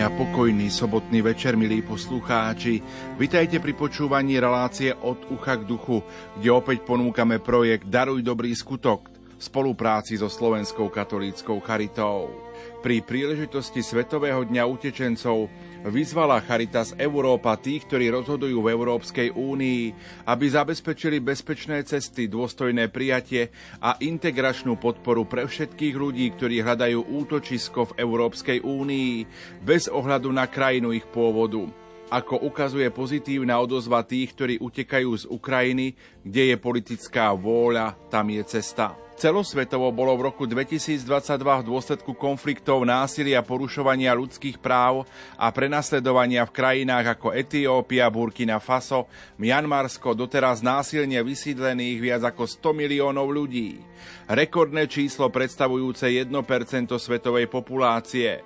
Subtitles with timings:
[0.00, 2.80] A pokojný sobotný večer, milí poslucháči.
[3.20, 6.00] Vitajte pri počúvaní relácie od ucha k duchu,
[6.40, 9.09] kde opäť ponúkame projekt Daruj dobrý skutok
[9.40, 12.28] v spolupráci so Slovenskou katolíckou charitou.
[12.84, 15.48] Pri príležitosti Svetového dňa utečencov
[15.88, 19.82] vyzvala Charitas Európa tých, ktorí rozhodujú v Európskej únii,
[20.28, 23.48] aby zabezpečili bezpečné cesty, dôstojné prijatie
[23.80, 29.12] a integračnú podporu pre všetkých ľudí, ktorí hľadajú útočisko v Európskej únii
[29.64, 31.79] bez ohľadu na krajinu ich pôvodu.
[32.10, 35.94] Ako ukazuje pozitívna odozva tých, ktorí utekajú z Ukrajiny,
[36.26, 38.98] kde je politická vôľa, tam je cesta.
[39.14, 41.06] Celosvetovo bolo v roku 2022
[41.38, 49.06] v dôsledku konfliktov, násilia, porušovania ľudských práv a prenasledovania v krajinách ako Etiópia, Burkina Faso,
[49.38, 53.78] Mianmarsko doteraz násilne vysídlených viac ako 100 miliónov ľudí.
[54.26, 56.26] Rekordné číslo predstavujúce 1%
[56.90, 58.40] svetovej populácie.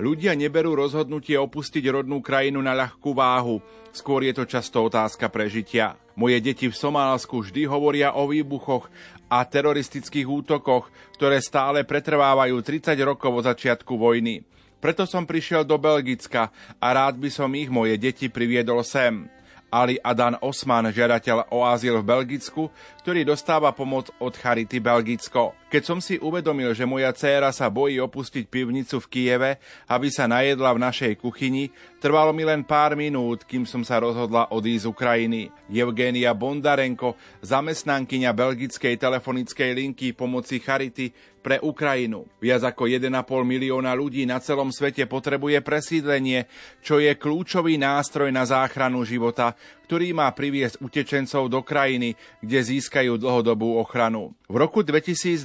[0.00, 3.60] Ľudia neberú rozhodnutie opustiť rodnú krajinu na ľahkú váhu,
[3.92, 6.00] skôr je to často otázka prežitia.
[6.16, 8.88] Moje deti v Somálsku vždy hovoria o výbuchoch
[9.32, 14.44] a teroristických útokoch, ktoré stále pretrvávajú 30 rokov od začiatku vojny.
[14.82, 19.30] Preto som prišiel do Belgicka a rád by som ich moje deti priviedol sem.
[19.72, 22.68] Ali Adan Osman, žiadateľ o azyl v Belgicku,
[23.00, 25.56] ktorý dostáva pomoc od Charity Belgicko.
[25.72, 29.50] Keď som si uvedomil, že moja dcéra sa bojí opustiť pivnicu v Kieve,
[29.88, 34.52] aby sa najedla v našej kuchyni, trvalo mi len pár minút, kým som sa rozhodla
[34.52, 35.40] odísť z Ukrajiny.
[35.72, 42.24] Evgenia Bondarenko, zamestnankyňa belgickej telefonickej linky pomoci Charity, pre Ukrajinu.
[42.38, 43.10] Viac ako 1,5
[43.42, 46.46] milióna ľudí na celom svete potrebuje presídlenie,
[46.80, 49.58] čo je kľúčový nástroj na záchranu života,
[49.92, 54.32] ktorý má priviesť utečencov do krajiny, kde získajú dlhodobú ochranu.
[54.48, 55.44] V roku 2021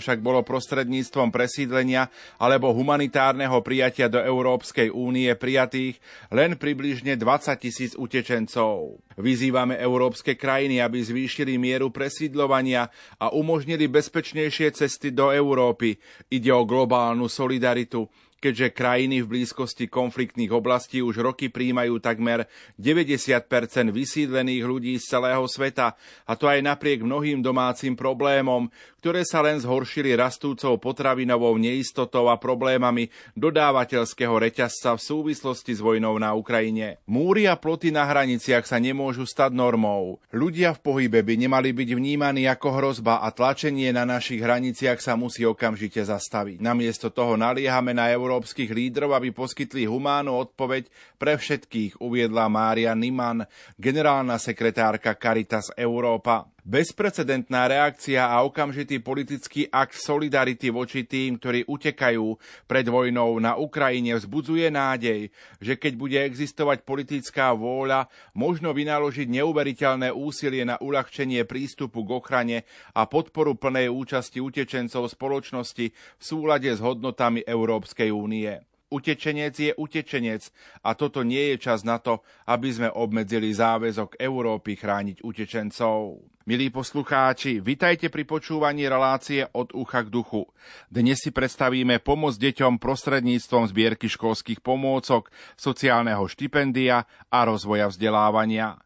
[0.00, 2.08] však bolo prostredníctvom presídlenia
[2.40, 6.00] alebo humanitárneho prijatia do Európskej únie prijatých
[6.32, 8.96] len približne 20 tisíc utečencov.
[9.20, 12.88] Vyzývame európske krajiny, aby zvýšili mieru presídlovania
[13.20, 16.00] a umožnili bezpečnejšie cesty do Európy.
[16.32, 18.08] Ide o globálnu solidaritu,
[18.46, 22.46] keďže krajiny v blízkosti konfliktných oblastí už roky príjmajú takmer
[22.78, 23.42] 90%
[23.90, 28.70] vysídlených ľudí z celého sveta, a to aj napriek mnohým domácim problémom,
[29.02, 36.18] ktoré sa len zhoršili rastúcou potravinovou neistotou a problémami dodávateľského reťazca v súvislosti s vojnou
[36.18, 36.98] na Ukrajine.
[37.06, 40.18] Múry a ploty na hraniciach sa nemôžu stať normou.
[40.34, 45.14] Ľudia v pohybe by nemali byť vnímaní ako hrozba a tlačenie na našich hraniciach sa
[45.14, 46.58] musí okamžite zastaviť.
[46.58, 52.92] Namiesto toho naliehame na Euró európskych lídrov, aby poskytli humánnu odpoveď pre všetkých, uviedla Mária
[52.92, 53.48] Niman,
[53.80, 56.44] generálna sekretárka Caritas Európa.
[56.66, 62.34] Bezprecedentná reakcia a okamžitý politický akt solidarity voči tým, ktorí utekajú
[62.66, 65.30] pred vojnou na Ukrajine, vzbudzuje nádej,
[65.62, 72.58] že keď bude existovať politická vôľa, možno vynaložiť neuveriteľné úsilie na uľahčenie prístupu k ochrane
[72.98, 78.75] a podporu plnej účasti utečencov spoločnosti v súlade s hodnotami Európskej únie.
[78.86, 80.46] Utečenec je utečenec
[80.86, 86.22] a toto nie je čas na to, aby sme obmedzili záväzok Európy chrániť utečencov.
[86.46, 90.46] Milí poslucháči, vitajte pri počúvaní relácie od ucha k duchu.
[90.86, 98.85] Dnes si predstavíme pomoc deťom prostredníctvom zbierky školských pomôcok, sociálneho štipendia a rozvoja vzdelávania.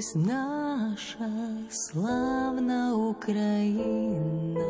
[0.00, 1.30] пусть наша
[1.70, 4.64] славна Україна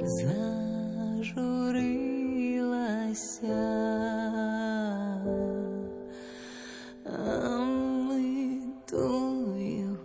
[0.00, 1.44] зажурилася,
[7.04, 8.60] а ми
[8.90, 9.98] тою.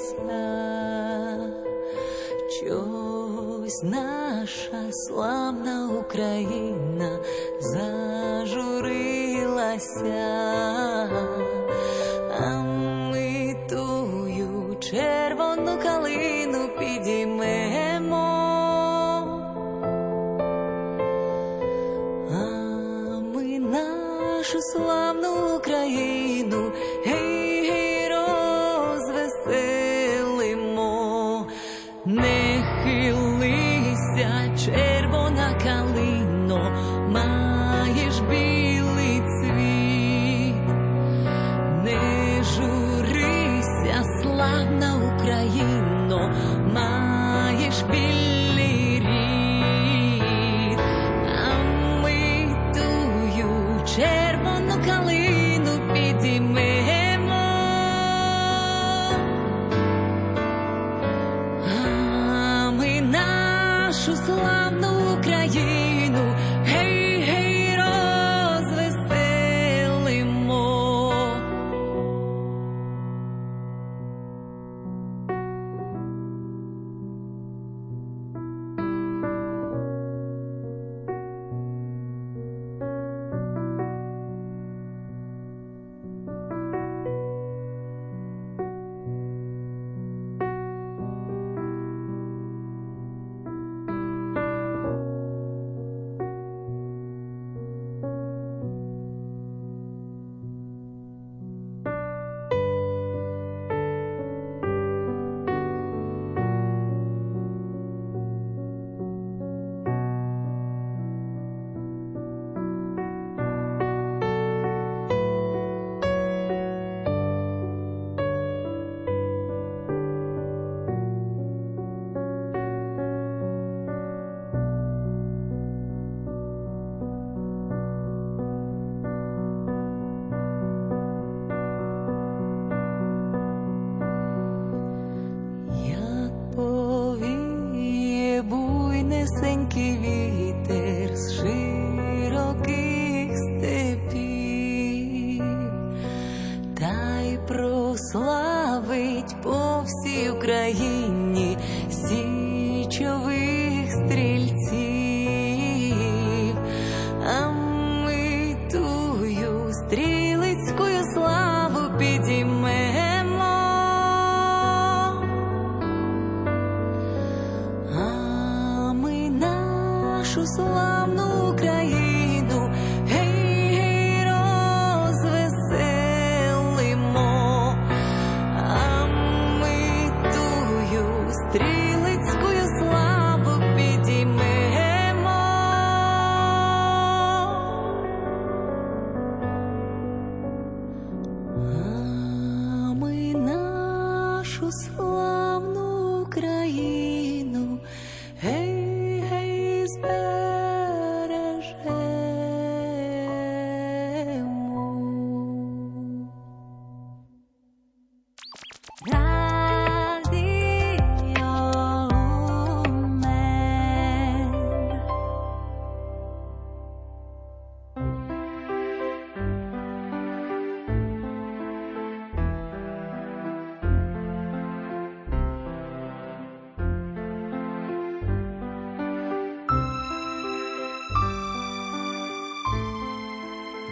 [0.00, 0.48] Sa.
[2.56, 7.20] Čoś naša slavná Ukrajina
[7.60, 10.24] zažurila sa.
[10.40, 10.49] A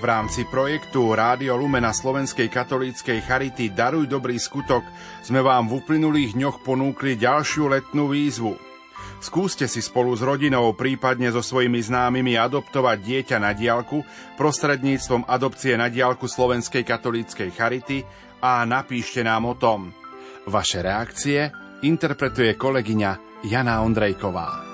[0.08, 4.80] rámci projektu Rádio Lumena Slovenskej katolíckej Charity Daruj dobrý skutok
[5.20, 8.56] sme vám v uplynulých dňoch ponúkli ďalšiu letnú výzvu.
[9.20, 14.00] Skúste si spolu s rodinou, prípadne so svojimi známymi adoptovať dieťa na diálku
[14.40, 18.00] prostredníctvom adopcie na diálku Slovenskej katolíckej Charity
[18.40, 19.92] a napíšte nám o tom.
[20.48, 21.52] Vaše reakcie
[21.84, 24.67] interpretuje kolegyňa Jana Ondrejková.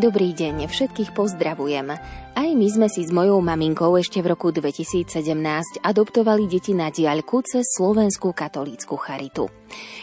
[0.00, 1.92] Dobrý deň, všetkých pozdravujem.
[2.32, 5.12] Aj my sme si s mojou maminkou ešte v roku 2017
[5.84, 9.52] adoptovali deti na diaľku cez Slovenskú katolícku charitu.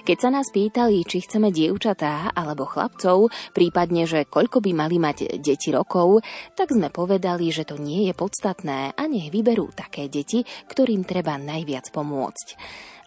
[0.05, 5.41] Keď sa nás pýtali, či chceme dievčatá alebo chlapcov, prípadne, že koľko by mali mať
[5.41, 6.21] deti rokov,
[6.53, 11.41] tak sme povedali, že to nie je podstatné a nech vyberú také deti, ktorým treba
[11.41, 12.47] najviac pomôcť.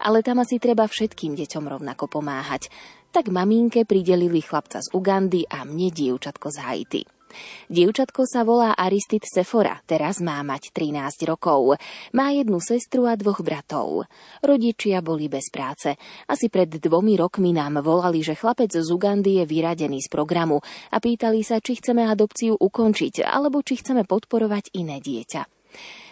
[0.01, 2.73] ale tam asi treba všetkým deťom rovnako pomáhať.
[3.11, 7.03] Tak maminke pridelili chlapca z Ugandy a mne dievčatko z Haiti.
[7.67, 11.75] Dievčatko sa volá Aristid Sefora, teraz má mať 13 rokov.
[12.15, 14.07] Má jednu sestru a dvoch bratov.
[14.39, 15.99] Rodičia boli bez práce.
[16.31, 21.03] Asi pred dvomi rokmi nám volali, že chlapec z Ugandy je vyradený z programu a
[21.03, 25.43] pýtali sa, či chceme adopciu ukončiť, alebo či chceme podporovať iné dieťa.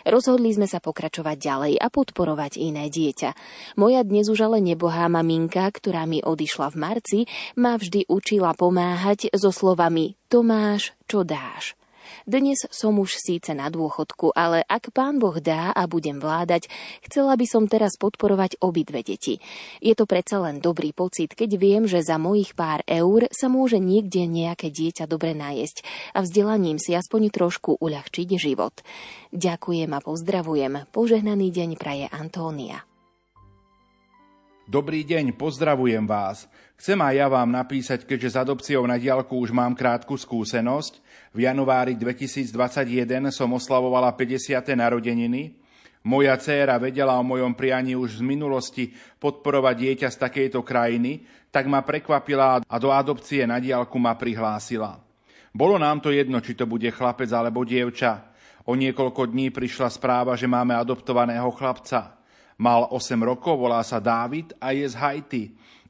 [0.04, 3.32] Rozhodli sme sa pokračovať ďalej a podporovať iné dieťa.
[3.80, 7.20] Moja dnes už ale nebohá maminka, ktorá mi odišla v marci,
[7.56, 11.79] ma vždy učila pomáhať so slovami Tomáš, čo dáš.
[12.28, 16.70] Dnes som už síce na dôchodku, ale ak pán Boh dá a budem vládať,
[17.06, 19.42] chcela by som teraz podporovať obidve deti.
[19.80, 23.78] Je to predsa len dobrý pocit, keď viem, že za mojich pár eur sa môže
[23.78, 28.76] niekde nejaké dieťa dobre najesť a vzdelaním si aspoň trošku uľahčiť život.
[29.34, 30.74] Ďakujem a pozdravujem.
[30.94, 32.90] Požehnaný deň praje Antónia.
[34.70, 36.46] Dobrý deň, pozdravujem vás.
[36.78, 41.02] Chcem aj ja vám napísať, keďže s adopciou na diálku už mám krátku skúsenosť.
[41.30, 44.66] V januári 2021 som oslavovala 50.
[44.74, 45.54] narodeniny.
[46.02, 48.90] Moja dcéra vedela o mojom prianí už z minulosti
[49.22, 51.22] podporovať dieťa z takejto krajiny,
[51.54, 54.98] tak ma prekvapila a do adopcie na diálku ma prihlásila.
[55.54, 58.34] Bolo nám to jedno, či to bude chlapec alebo dievča.
[58.66, 62.18] O niekoľko dní prišla správa, že máme adoptovaného chlapca.
[62.58, 65.44] Mal 8 rokov, volá sa Dávid a je z Haiti.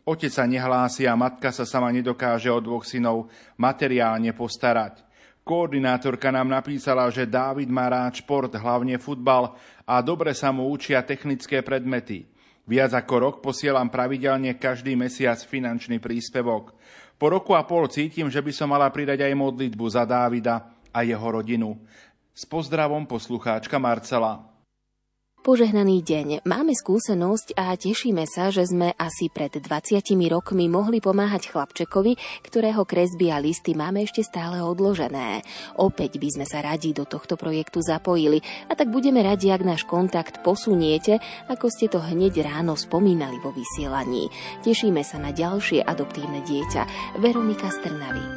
[0.03, 5.08] Otec sa nehlási a matka sa sama nedokáže o dvoch synov materiálne postarať.
[5.49, 11.01] Koordinátorka nám napísala, že Dávid má rád šport, hlavne futbal a dobre sa mu učia
[11.01, 12.29] technické predmety.
[12.69, 16.77] Viac ako rok posielam pravidelne každý mesiac finančný príspevok.
[17.17, 21.01] Po roku a pol cítim, že by som mala pridať aj modlitbu za Dávida a
[21.01, 21.81] jeho rodinu.
[22.29, 24.45] S pozdravom poslucháčka Marcela.
[25.39, 26.43] Požehnaný deň.
[26.43, 32.83] Máme skúsenosť a tešíme sa, že sme asi pred 20 rokmi mohli pomáhať chlapčekovi, ktorého
[32.83, 35.39] kresby a listy máme ešte stále odložené.
[35.79, 39.87] Opäť by sme sa radi do tohto projektu zapojili a tak budeme radi, ak náš
[39.87, 44.27] kontakt posuniete, ako ste to hneď ráno spomínali vo vysielaní.
[44.67, 47.15] Tešíme sa na ďalšie adoptívne dieťa.
[47.23, 48.27] Veronika Strnavy.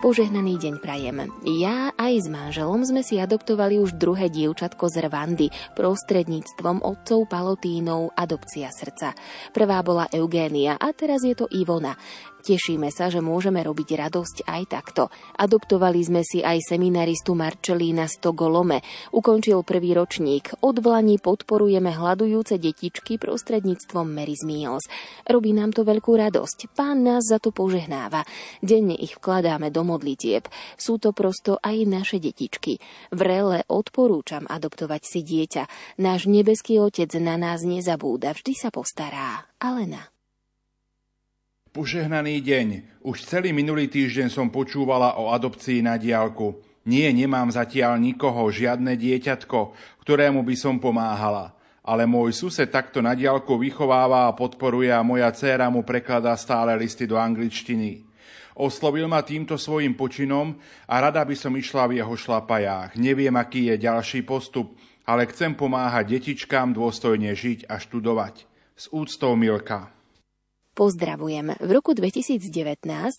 [0.00, 1.28] Požehnaný deň prajem.
[1.60, 8.16] Ja aj s manželom sme si adoptovali už druhé dievčatko z Rwandy prostredníctvom otcov Palotínov
[8.16, 9.12] Adopcia srdca.
[9.52, 12.00] Prvá bola Eugénia a teraz je to Ivona.
[12.40, 15.12] Tešíme sa, že môžeme robiť radosť aj takto.
[15.36, 18.80] Adoptovali sme si aj seminaristu Marčelína Stogolome.
[19.12, 20.56] Ukončil prvý ročník.
[20.64, 24.88] Od vlani podporujeme hľadujúce detičky prostredníctvom Mary's Meals.
[25.28, 26.72] Robí nám to veľkú radosť.
[26.72, 28.24] Pán nás za to požehnáva.
[28.64, 30.48] Denne ich vkladáme do modlitieb.
[30.80, 32.80] Sú to prosto aj naše detičky.
[33.12, 35.62] Vrele odporúčam adoptovať si dieťa.
[36.00, 39.44] Náš nebeský otec na nás nezabúda, vždy sa postará.
[39.60, 40.19] Alena.
[41.70, 42.98] Požehnaný deň.
[43.06, 46.58] Už celý minulý týždeň som počúvala o adopcii na diálku.
[46.82, 49.70] Nie, nemám zatiaľ nikoho, žiadne dieťatko,
[50.02, 51.54] ktorému by som pomáhala.
[51.86, 56.74] Ale môj sused takto na diálku vychováva a podporuje a moja dcéra mu prekladá stále
[56.74, 58.02] listy do angličtiny.
[58.58, 60.58] Oslovil ma týmto svojim počinom
[60.90, 62.98] a rada by som išla v jeho šlapajách.
[62.98, 64.74] Neviem, aký je ďalší postup,
[65.06, 68.50] ale chcem pomáhať detičkám dôstojne žiť a študovať.
[68.74, 69.99] S úctou Milka.
[70.80, 71.60] Pozdravujem.
[71.60, 72.48] V roku 2019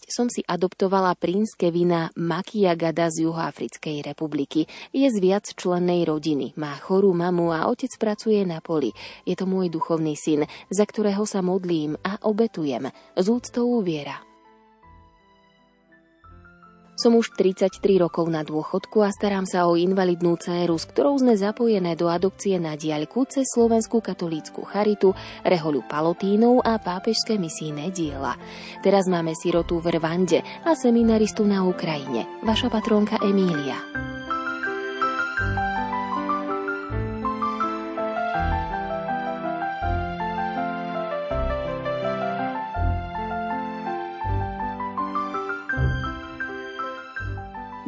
[0.10, 4.66] som si adoptovala princ Kevina Makiagada z Juhoafrickej republiky.
[4.90, 8.90] Je z viac člennej rodiny, má chorú mamu a otec pracuje na poli.
[9.30, 12.90] Je to môj duchovný syn, za ktorého sa modlím a obetujem.
[13.14, 14.31] Z úctou viera.
[17.02, 21.34] Som už 33 rokov na dôchodku a starám sa o invalidnú dceru, s ktorou sme
[21.34, 28.38] zapojené do adopcie na diaľku cez Slovenskú katolícku charitu, Reholu Palotínov a pápežské misijné diela.
[28.86, 32.30] Teraz máme sirotu v Rwande a seminaristu na Ukrajine.
[32.46, 33.82] Vaša patrónka Emília.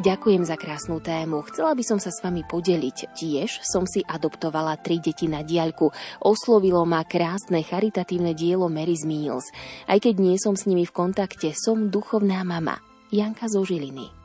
[0.04, 1.48] Ďakujem za krásnu tému.
[1.48, 3.16] Chcela by som sa s vami podeliť.
[3.16, 5.96] Tiež som si adoptovala tri deti na diaľku.
[6.20, 9.48] Oslovilo ma krásne charitatívne dielo Mary's Meals.
[9.88, 12.84] Aj keď nie som s nimi v kontakte, som duchovná mama.
[13.16, 14.23] Janka zo Žiliny.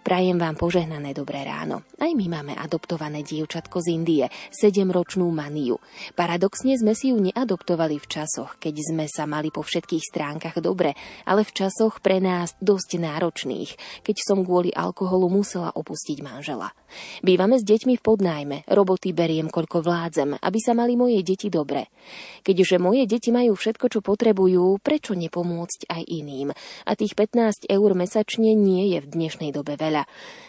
[0.00, 1.84] Prajem vám požehnané dobré ráno.
[2.00, 5.76] Aj my máme adoptované dievčatko z Indie, sedemročnú Maniu.
[6.16, 10.96] Paradoxne sme si ju neadoptovali v časoch, keď sme sa mali po všetkých stránkach dobre,
[11.28, 16.72] ale v časoch pre nás dosť náročných, keď som kvôli alkoholu musela opustiť manžela.
[17.20, 21.92] Bývame s deťmi v podnájme, roboty beriem koľko vládzem, aby sa mali moje deti dobre.
[22.42, 26.50] Keďže moje deti majú všetko, čo potrebujú, prečo nepomôcť aj iným?
[26.88, 29.99] A tých 15 eur mesačne nie je v dnešnej dobe veľa.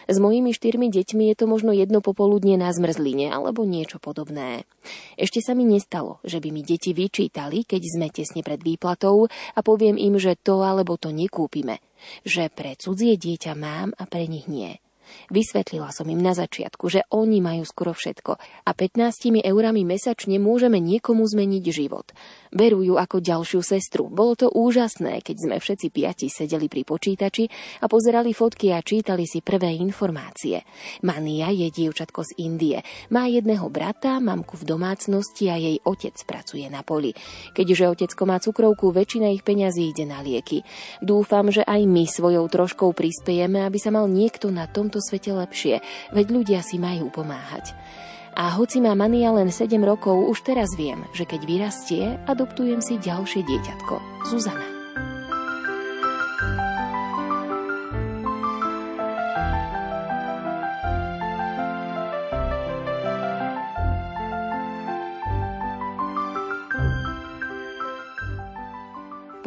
[0.06, 4.68] S mojimi štyrmi deťmi je to možno jedno popoludne na zmrzline alebo niečo podobné.
[5.16, 9.60] Ešte sa mi nestalo, že by mi deti vyčítali, keď sme tesne pred výplatou a
[9.64, 11.80] poviem im, že to alebo to nekúpime.
[12.26, 14.82] Že pre cudzie dieťa mám a pre nich nie.
[15.28, 20.78] Vysvetlila som im na začiatku, že oni majú skoro všetko a 15 eurami mesačne môžeme
[20.78, 22.10] niekomu zmeniť život.
[22.52, 24.12] Berú ju ako ďalšiu sestru.
[24.12, 27.48] Bolo to úžasné, keď sme všetci piati sedeli pri počítači
[27.80, 30.64] a pozerali fotky a čítali si prvé informácie.
[31.04, 32.78] Mania je dievčatko z Indie.
[33.10, 37.12] Má jedného brata, mamku v domácnosti a jej otec pracuje na poli.
[37.56, 40.62] Keďže otecko má cukrovku, väčšina ich peňazí ide na lieky.
[41.02, 45.82] Dúfam, že aj my svojou troškou prispiejeme, aby sa mal niekto na tomto svete lepšie,
[46.14, 47.74] veď ľudia si majú pomáhať.
[48.32, 52.96] A hoci má Mania len 7 rokov, už teraz viem, že keď vyrastie, adoptujem si
[52.96, 54.71] ďalšie dieťatko, Zuzana.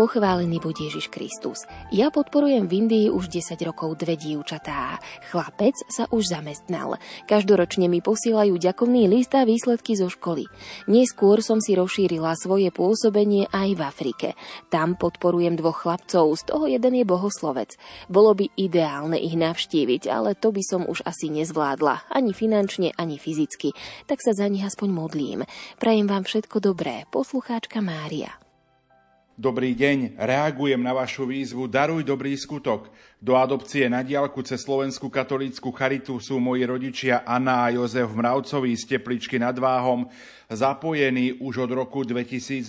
[0.06, 1.66] Pochválený buď Ježiš Kristus.
[1.90, 5.02] Ja podporujem v Indii už 10 rokov dve dievčatá.
[5.34, 7.02] Chlapec sa už zamestnal.
[7.26, 10.46] Každoročne mi posielajú ďakovný list a výsledky zo školy.
[10.86, 14.28] Neskôr som si rozšírila svoje pôsobenie aj v Afrike.
[14.70, 17.74] Tam podporujem dvoch chlapcov, z toho jeden je bohoslovec.
[18.06, 23.18] Bolo by ideálne ich navštíviť, ale to by som už asi nezvládla, ani finančne, ani
[23.18, 23.74] fyzicky.
[24.06, 25.50] Tak sa za nich aspoň modlím.
[25.82, 28.45] Prajem vám všetko dobré, poslucháčka Mária.
[29.36, 32.88] Dobrý deň, reagujem na vašu výzvu Daruj dobrý skutok.
[33.20, 38.72] Do adopcie na diálku cez Slovenskú katolícku charitu sú moji rodičia Anna a Jozef Mravcovi
[38.80, 40.08] z Tepličky nad Váhom
[40.48, 42.64] zapojení už od roku 2002.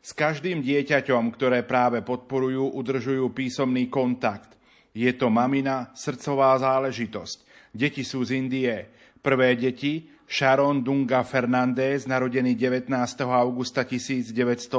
[0.00, 4.56] S každým dieťaťom, ktoré práve podporujú, udržujú písomný kontakt.
[4.96, 7.44] Je to mamina srdcová záležitosť.
[7.76, 8.88] Deti sú z Indie.
[9.20, 12.86] Prvé deti Sharon Dunga Fernández, narodený 19.
[13.26, 14.78] augusta 1987,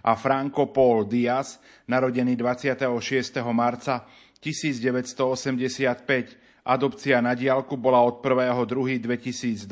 [0.00, 2.88] a Franco Paul Diaz, narodený 26.
[3.52, 4.08] marca
[4.40, 6.64] 1985.
[6.64, 9.68] Adopcia na diálku bola od 1.2.2002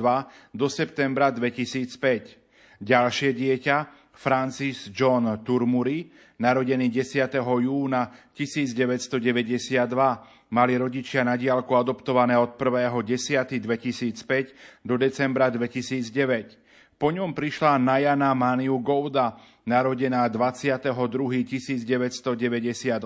[0.52, 2.76] do septembra 2005.
[2.76, 3.76] Ďalšie dieťa,
[4.12, 7.40] Francis John Turmuri, narodený 10.
[7.40, 16.56] júna 1992, mali rodičia na diálku adoptované od 1.10.2005 do decembra 2009.
[17.00, 23.00] Po ňom prišla Najana Maniu Gouda, narodená 22.1998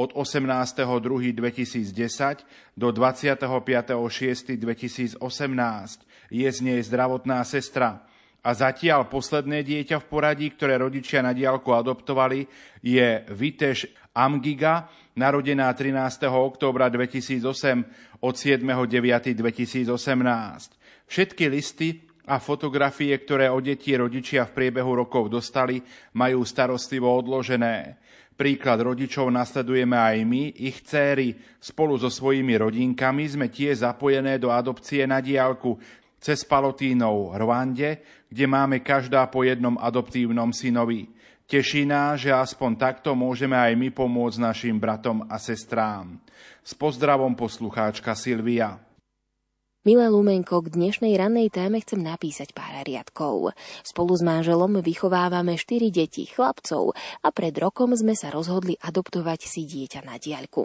[0.00, 5.20] od 18.2.2010 do 25.6.2018.
[6.32, 8.08] Je z nej zdravotná sestra.
[8.44, 12.48] A zatiaľ posledné dieťa v poradí, ktoré rodičia na diálku adoptovali,
[12.80, 14.86] je Viteš Amgiga,
[15.18, 16.30] narodená 13.
[16.30, 19.90] októbra 2008 od 7.9.2018.
[21.10, 21.98] Všetky listy
[22.30, 25.82] a fotografie, ktoré o deti rodičia v priebehu rokov dostali,
[26.14, 27.98] majú starostlivo odložené.
[28.38, 31.34] Príklad rodičov nasledujeme aj my, ich céry.
[31.58, 35.74] Spolu so svojimi rodinkami sme tie zapojené do adopcie na diálku,
[36.22, 41.13] cez Palotínov Rwande, kde máme každá po jednom adoptívnom synovi.
[41.44, 46.16] Teší nás, že aspoň takto môžeme aj my pomôcť našim bratom a sestrám.
[46.64, 48.80] S pozdravom poslucháčka Silvia.
[49.84, 53.52] Milé Lumenko, k dnešnej rannej téme chcem napísať pár riadkov.
[53.84, 59.68] Spolu s manželom vychovávame štyri deti, chlapcov a pred rokom sme sa rozhodli adoptovať si
[59.68, 60.64] dieťa na diaľku.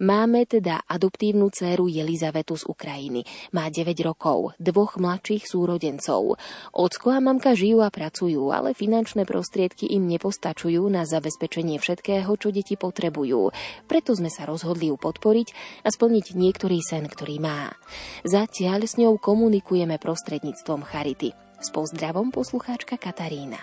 [0.00, 3.28] Máme teda adoptívnu dceru Jelizavetu z Ukrajiny.
[3.52, 6.40] Má 9 rokov, dvoch mladších súrodencov.
[6.72, 12.48] Ocko a mamka žijú a pracujú, ale finančné prostriedky im nepostačujú na zabezpečenie všetkého, čo
[12.48, 13.52] deti potrebujú.
[13.84, 15.48] Preto sme sa rozhodli ju podporiť
[15.84, 17.76] a splniť niektorý sen, ktorý má.
[18.24, 21.34] Za Zatiaľ s ňou komunikujeme prostredníctvom Charity.
[21.58, 23.58] S pozdravom poslucháčka Katarína.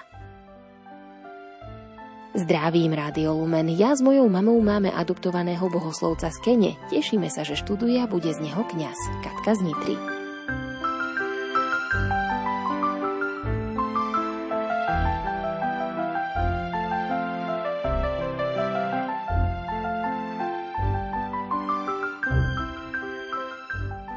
[2.35, 3.71] Zdravím Rádio Lumen.
[3.71, 6.71] Ja s mojou mamou máme adoptovaného bohoslovca z Kene.
[6.91, 8.99] Tešíme sa, že študuje a bude z neho kňaz.
[9.23, 10.20] Katka z Nitry.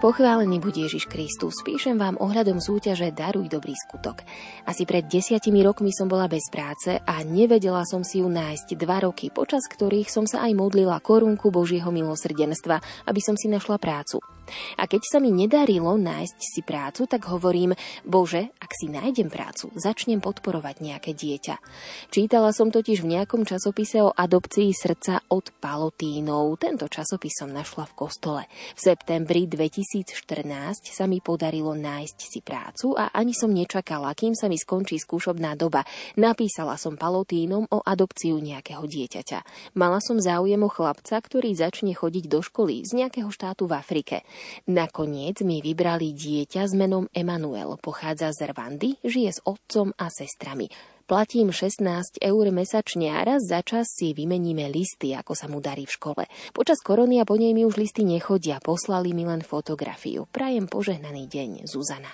[0.05, 1.65] Pochválený bude Ježiš Kristus.
[1.65, 4.21] Píšem vám ohľadom súťaže Daruj dobrý skutok.
[4.69, 9.01] Asi pred desiatimi rokmi som bola bez práce a nevedela som si ju nájsť dva
[9.01, 14.21] roky, počas ktorých som sa aj modlila korunku Božieho milosrdenstva, aby som si našla prácu.
[14.79, 17.73] A keď sa mi nedarilo nájsť si prácu, tak hovorím,
[18.05, 21.57] Bože, ak si nájdem prácu, začnem podporovať nejaké dieťa.
[22.11, 26.57] Čítala som totiž v nejakom časopise o adopcii srdca od Palotínov.
[26.61, 28.43] Tento časopis som našla v kostole.
[28.77, 34.51] V septembri 2014 sa mi podarilo nájsť si prácu a ani som nečakala, kým sa
[34.51, 35.87] mi skončí skúšobná doba.
[36.15, 39.73] Napísala som Palotínom o adopciu nejakého dieťaťa.
[39.79, 44.27] Mala som záujem o chlapca, ktorý začne chodiť do školy z nejakého štátu v Afrike.
[44.71, 47.77] Nakoniec mi vybrali dieťa s menom Emanuel.
[47.79, 50.69] Pochádza z Rwandy, žije s otcom a sestrami.
[51.05, 55.85] Platím 16 eur mesačne a raz za čas si vymeníme listy, ako sa mu darí
[55.85, 56.25] v škole.
[56.57, 60.25] Počas korony a po nej mi už listy nechodia, poslali mi len fotografiu.
[60.33, 62.09] Prajem požehnaný deň, Zuzana.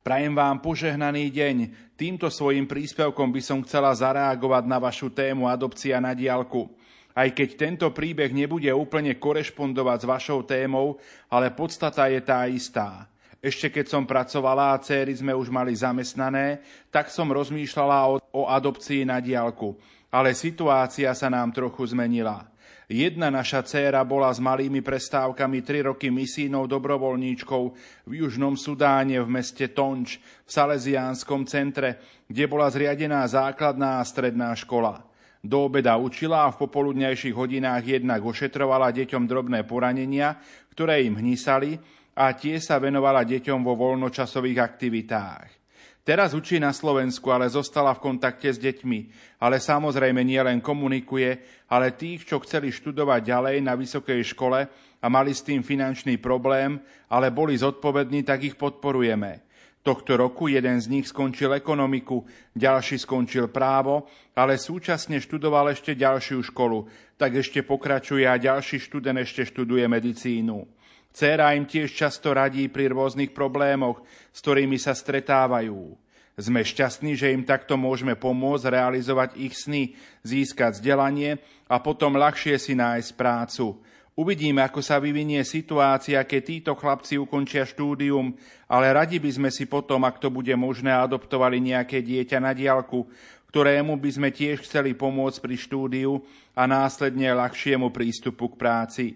[0.00, 1.56] Prajem vám požehnaný deň.
[1.96, 6.72] Týmto svojim príspevkom by som chcela zareagovať na vašu tému adopcia na diálku.
[7.14, 13.10] Aj keď tento príbeh nebude úplne korešpondovať s vašou témou, ale podstata je tá istá.
[13.40, 16.60] Ešte keď som pracovala a céry sme už mali zamestnané,
[16.92, 19.74] tak som rozmýšľala o, o adopcii na diálku.
[20.12, 22.50] Ale situácia sa nám trochu zmenila.
[22.90, 27.62] Jedna naša dcéra bola s malými prestávkami 3 roky misínou dobrovoľníčkou
[28.10, 34.50] v Južnom Sudáne v meste Tonč v Salesiánskom centre, kde bola zriadená základná a stredná
[34.58, 35.09] škola.
[35.40, 40.36] Do obeda učila a v popoludnejších hodinách jednak ošetrovala deťom drobné poranenia,
[40.76, 41.80] ktoré im hnisali
[42.12, 45.60] a tie sa venovala deťom vo voľnočasových aktivitách.
[46.00, 49.00] Teraz učí na Slovensku, ale zostala v kontakte s deťmi.
[49.40, 54.60] Ale samozrejme nie len komunikuje, ale tých, čo chceli študovať ďalej na vysokej škole
[55.00, 56.80] a mali s tým finančný problém,
[57.12, 59.49] ale boli zodpovední, tak ich podporujeme.
[59.80, 62.20] Tohto roku jeden z nich skončil ekonomiku,
[62.52, 64.04] ďalší skončil právo,
[64.36, 66.84] ale súčasne študoval ešte ďalšiu školu,
[67.16, 70.68] tak ešte pokračuje a ďalší študent ešte študuje medicínu.
[71.16, 75.96] Céra im tiež často radí pri rôznych problémoch, s ktorými sa stretávajú.
[76.36, 81.40] Sme šťastní, že im takto môžeme pomôcť realizovať ich sny, získať vzdelanie
[81.72, 83.80] a potom ľahšie si nájsť prácu.
[84.20, 88.36] Uvidíme, ako sa vyvinie situácia, keď títo chlapci ukončia štúdium,
[88.68, 93.08] ale radi by sme si potom, ak to bude možné, adoptovali nejaké dieťa na diálku,
[93.48, 96.20] ktorému by sme tiež chceli pomôcť pri štúdiu
[96.52, 99.06] a následne ľahšiemu prístupu k práci.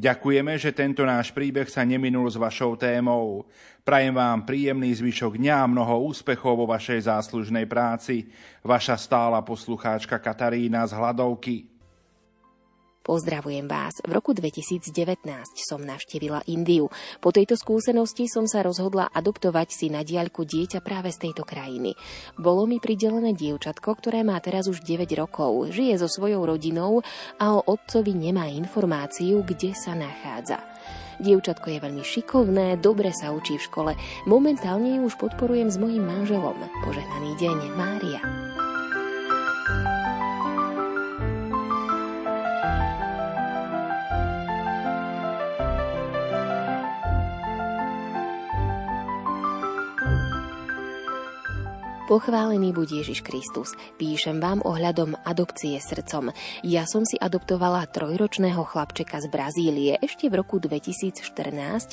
[0.00, 3.44] Ďakujeme, že tento náš príbeh sa neminul s vašou témou.
[3.84, 8.32] Prajem vám príjemný zvyšok dňa a mnoho úspechov vo vašej záslužnej práci.
[8.64, 11.77] Vaša stála poslucháčka Katarína z Hladovky.
[13.08, 14.04] Pozdravujem vás.
[14.04, 14.92] V roku 2019
[15.56, 16.92] som navštívila Indiu.
[17.24, 21.96] Po tejto skúsenosti som sa rozhodla adoptovať si na diaľku dieťa práve z tejto krajiny.
[22.36, 27.00] Bolo mi pridelené dievčatko, ktoré má teraz už 9 rokov, žije so svojou rodinou
[27.40, 30.60] a o otcovi nemá informáciu, kde sa nachádza.
[31.16, 33.92] Dievčatko je veľmi šikovné, dobre sa učí v škole.
[34.28, 36.60] Momentálne ju už podporujem s mojim manželom.
[36.84, 38.20] Požehnaný deň, Mária.
[52.08, 53.76] Pochválený buď Ježiš Kristus.
[54.00, 56.32] Píšem vám ohľadom adopcie srdcom.
[56.64, 61.20] Ja som si adoptovala trojročného chlapčeka z Brazílie ešte v roku 2014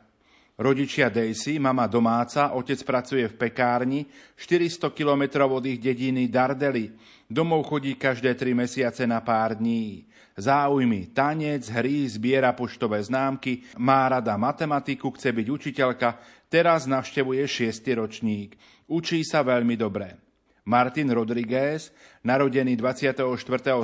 [0.55, 4.07] Rodičia Daisy, mama domáca, otec pracuje v pekárni,
[4.39, 6.95] 400 kilometrov od ich dediny Dardely.
[7.27, 10.07] Domov chodí každé tri mesiace na pár dní.
[10.39, 16.15] Záujmy, tanec, hry, zbiera poštové známky, má rada matematiku, chce byť učiteľka,
[16.47, 18.55] teraz navštevuje šiestý ročník.
[18.87, 20.24] Učí sa veľmi dobre.
[20.65, 21.93] Martin Rodriguez,
[22.25, 23.29] narodený 24.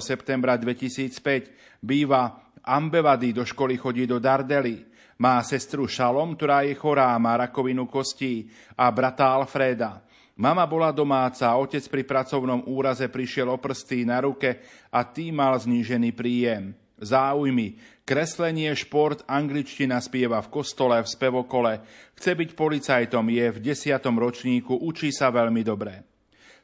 [0.01, 4.89] septembra 2005, býva Ambevady, do školy chodí do Dardely.
[5.21, 8.49] Má sestru Šalom, ktorá je chorá, má rakovinu kostí
[8.81, 10.01] a brata Alfreda.
[10.41, 15.61] Mama bola domáca, otec pri pracovnom úraze prišiel o prsty na ruke a tým mal
[15.61, 16.73] znížený príjem.
[16.97, 17.77] Záujmy.
[18.09, 21.85] Kreslenie, šport, angličtina spieva v kostole, v spevokole.
[22.17, 26.10] Chce byť policajtom, je v desiatom ročníku, učí sa veľmi dobre.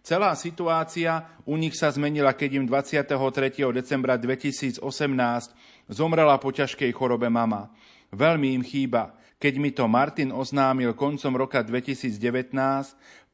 [0.07, 3.11] Celá situácia u nich sa zmenila, keď im 23.
[3.75, 4.79] decembra 2018
[5.90, 7.75] zomrela po ťažkej chorobe mama.
[8.14, 9.19] Veľmi im chýba.
[9.42, 12.23] Keď mi to Martin oznámil koncom roka 2019,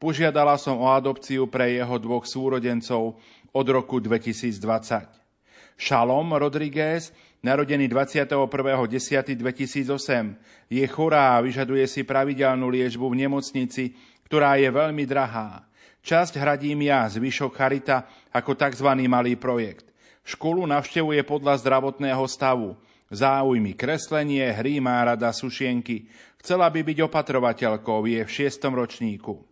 [0.01, 3.21] požiadala som o adopciu pre jeho dvoch súrodencov
[3.53, 5.77] od roku 2020.
[5.77, 7.13] Šalom Rodriguez,
[7.45, 13.93] narodený 21.10.2008, je chorá a vyžaduje si pravidelnú liečbu v nemocnici,
[14.25, 15.69] ktorá je veľmi drahá.
[16.03, 18.03] Časť hradím ja, zvyšok Charita,
[18.35, 18.91] ako tzv.
[19.07, 19.87] malý projekt.
[20.27, 22.75] Školu navštevuje podľa zdravotného stavu
[23.13, 26.09] záujmy kreslenie, hry má rada sušienky.
[26.41, 29.45] Chcela by byť opatrovateľkou, je v šiestom ročníku.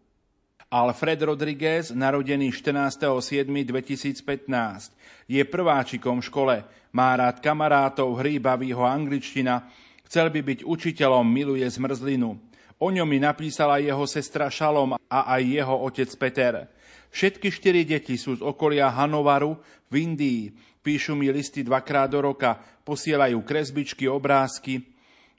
[0.71, 4.91] Alfred Rodriguez, narodený 14.7.2015,
[5.27, 6.63] je prváčikom v škole,
[6.95, 9.67] má rád kamarátov, hry, baví ho angličtina,
[10.07, 12.39] chcel by byť učiteľom, miluje zmrzlinu.
[12.81, 16.53] O ňom mi napísala jeho sestra Šalom a aj jeho otec Peter.
[17.13, 19.53] Všetky štyri deti sú z okolia Hanovaru
[19.85, 20.49] v Indii.
[20.81, 24.81] Píšu mi listy dvakrát do roka, posielajú kresbičky, obrázky,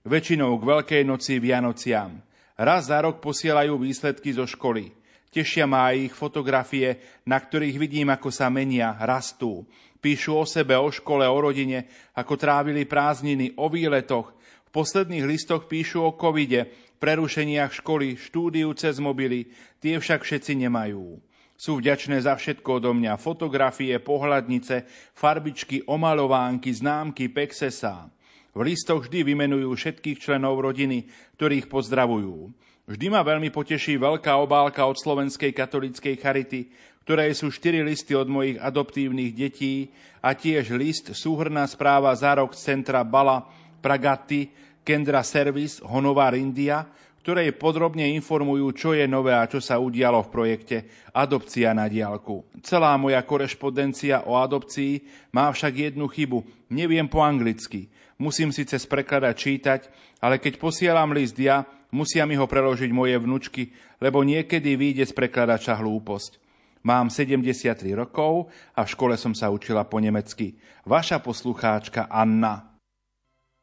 [0.07, 2.23] väčšinou k Veľkej noci Vianociam.
[2.55, 4.95] Raz za rok posielajú výsledky zo školy.
[5.35, 9.67] Tešia ma aj ich fotografie, na ktorých vidím, ako sa menia, rastú.
[9.99, 14.31] Píšu o sebe, o škole, o rodine, ako trávili prázdniny, o výletoch.
[14.69, 19.51] V posledných listoch píšu o covide, prerušeniach školy, štúdiu cez mobily,
[19.83, 21.19] tie však všetci nemajú.
[21.59, 23.19] Sú vďačné za všetko odo mňa.
[23.19, 28.07] Fotografie, pohľadnice, farbičky, omalovánky, známky, pexesa.
[28.55, 32.55] V listoch vždy vymenujú všetkých členov rodiny, ktorých pozdravujú.
[32.87, 36.67] Vždy ma veľmi poteší veľká obálka od Slovenskej katolíckej charity,
[37.07, 39.91] ktoré sú štyri listy od mojich adoptívnych detí
[40.23, 43.47] a tiež list súhrná správa za rok z centra Bala
[43.83, 44.51] Pragatti
[44.83, 46.87] Kendra Service Honovar India,
[47.23, 50.77] ktoré podrobne informujú, čo je nové a čo sa udialo v projekte
[51.15, 52.43] Adopcia na diálku.
[52.67, 56.43] Celá moja korešpondencia o adopcii má však jednu chybu.
[56.75, 57.87] Neviem po anglicky.
[58.19, 59.81] Musím si cez prekladať čítať,
[60.19, 61.63] ale keď posielam list ja,
[61.95, 63.71] musia mi ho preložiť moje vnučky,
[64.03, 66.43] lebo niekedy vyjde z prekladača hlúposť.
[66.83, 70.59] Mám 73 rokov a v škole som sa učila po nemecky.
[70.83, 72.72] Vaša poslucháčka Anna.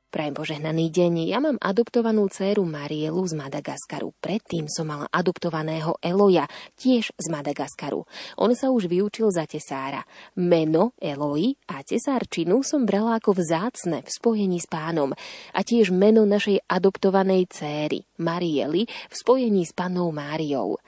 [0.10, 1.30] Prajem požehnaný deň.
[1.30, 4.10] Ja mám adoptovanú dceru Marielu z Madagaskaru.
[4.18, 6.50] Predtým som mala adoptovaného Eloja,
[6.82, 8.10] tiež z Madagaskaru.
[8.42, 10.02] On sa už vyučil za tesára.
[10.34, 15.14] Meno Eloi a tesárčinu som brala ako vzácne v spojení s pánom.
[15.54, 20.82] A tiež meno našej adoptovanej céry, Mariely, v spojení s pannou Máriou.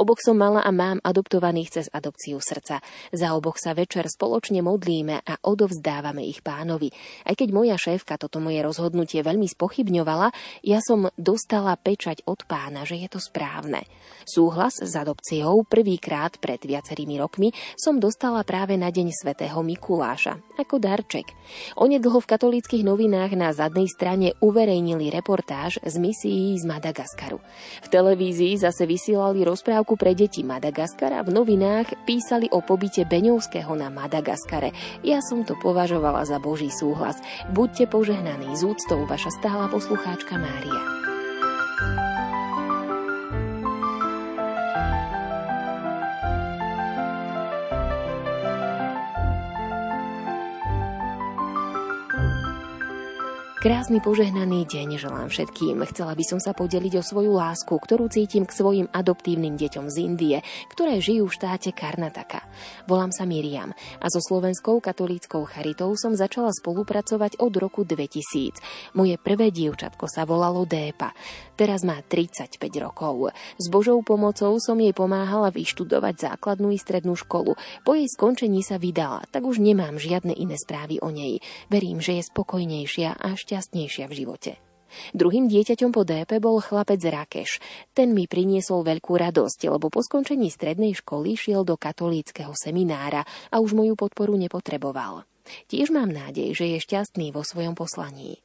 [0.00, 2.80] Oboch som mala a mám adoptovaných cez adopciu srdca.
[3.12, 6.88] Za oboch sa večer spoločne modlíme a odovzdávame ich pánovi.
[7.28, 10.32] Aj keď moja šéfka toto moje rozhodnutie veľmi spochybňovala,
[10.64, 13.84] ja som dostala pečať od pána, že je to správne.
[14.24, 20.80] Súhlas s adopciou prvýkrát pred viacerými rokmi som dostala práve na deň svätého Mikuláša, ako
[20.80, 21.28] darček.
[21.76, 27.36] Onedlho v katolíckých novinách na zadnej strane uverejnili reportáž z misií z Madagaskaru.
[27.84, 33.74] V televízii zase vysielali rozprávky rozprávku pre deti Madagaskara v novinách písali o pobyte Beňovského
[33.74, 34.70] na Madagaskare.
[35.02, 37.18] Ja som to považovala za Boží súhlas.
[37.50, 40.82] Buďte požehnaní z úctou, vaša stála poslucháčka Mária.
[53.60, 55.84] Krásny požehnaný deň želám všetkým.
[55.92, 59.96] Chcela by som sa podeliť o svoju lásku, ktorú cítim k svojim adoptívnym deťom z
[60.00, 60.38] Indie,
[60.72, 62.40] ktoré žijú v štáte Karnataka.
[62.88, 68.96] Volám sa Miriam a so Slovenskou katolíckou charitou som začala spolupracovať od roku 2000.
[68.96, 71.12] Moje prvé dievčatko sa volalo Dépa.
[71.52, 73.28] Teraz má 35 rokov.
[73.60, 77.60] S Božou pomocou som jej pomáhala vyštudovať základnú i strednú školu.
[77.84, 81.44] Po jej skončení sa vydala, tak už nemám žiadne iné správy o nej.
[81.68, 84.52] Verím, že je spokojnejšia a šťastnejšia v živote.
[85.10, 87.58] Druhým dieťaťom po DP bol chlapec Rakeš.
[87.90, 93.58] Ten mi priniesol veľkú radosť, lebo po skončení strednej školy šiel do katolíckého seminára a
[93.58, 95.26] už moju podporu nepotreboval.
[95.66, 98.38] Tiež mám nádej, že je šťastný vo svojom poslaní.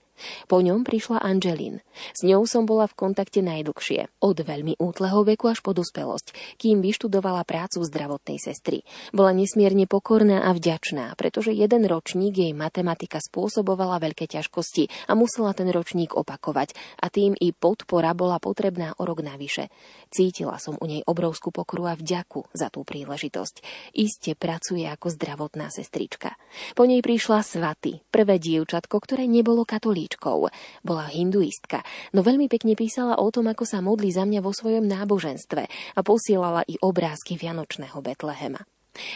[0.47, 1.84] Po ňom prišla Angelin.
[2.15, 6.80] S ňou som bola v kontakte najdlhšie, od veľmi útleho veku až po dospelosť, kým
[6.80, 8.88] vyštudovala prácu zdravotnej sestry.
[9.12, 15.51] Bola nesmierne pokorná a vďačná, pretože jeden ročník jej matematika spôsobovala veľké ťažkosti a musela
[15.51, 19.67] ten ročník opakovať a tým i podpora bola potrebná o rok navyše.
[20.13, 23.56] Cítila som u nej obrovskú pokru a vďaku za tú príležitosť.
[23.97, 26.39] Iste pracuje ako zdravotná sestrička.
[26.78, 30.50] Po nej prišla Svaty, prvé dievčatko, ktoré nebolo katolík katolíčkou.
[30.86, 31.82] Bola hinduistka,
[32.13, 35.63] no veľmi pekne písala o tom, ako sa modlí za mňa vo svojom náboženstve
[35.98, 38.62] a posielala i obrázky Vianočného Betlehema.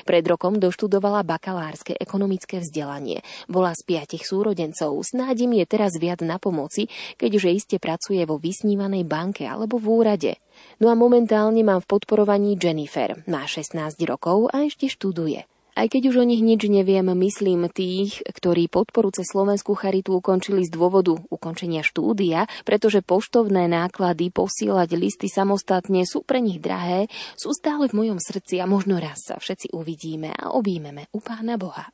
[0.03, 3.23] Pred rokom doštudovala bakalárske ekonomické vzdelanie.
[3.47, 4.91] Bola z piatich súrodencov.
[5.07, 10.31] Snádim je teraz viac na pomoci, keďže iste pracuje vo vysnívanej banke alebo v úrade.
[10.83, 13.23] No a momentálne mám v podporovaní Jennifer.
[13.23, 15.47] Má 16 rokov a ešte študuje.
[15.79, 20.67] Aj keď už o nich nič neviem, myslím tých, ktorí podporu cez Slovenskú charitu ukončili
[20.67, 27.07] z dôvodu ukončenia štúdia, pretože poštovné náklady posielať listy samostatne sú pre nich drahé,
[27.39, 31.55] sú stále v mojom srdci a možno raz sa všetci uvidíme a objímeme u Pána
[31.55, 31.87] Boha.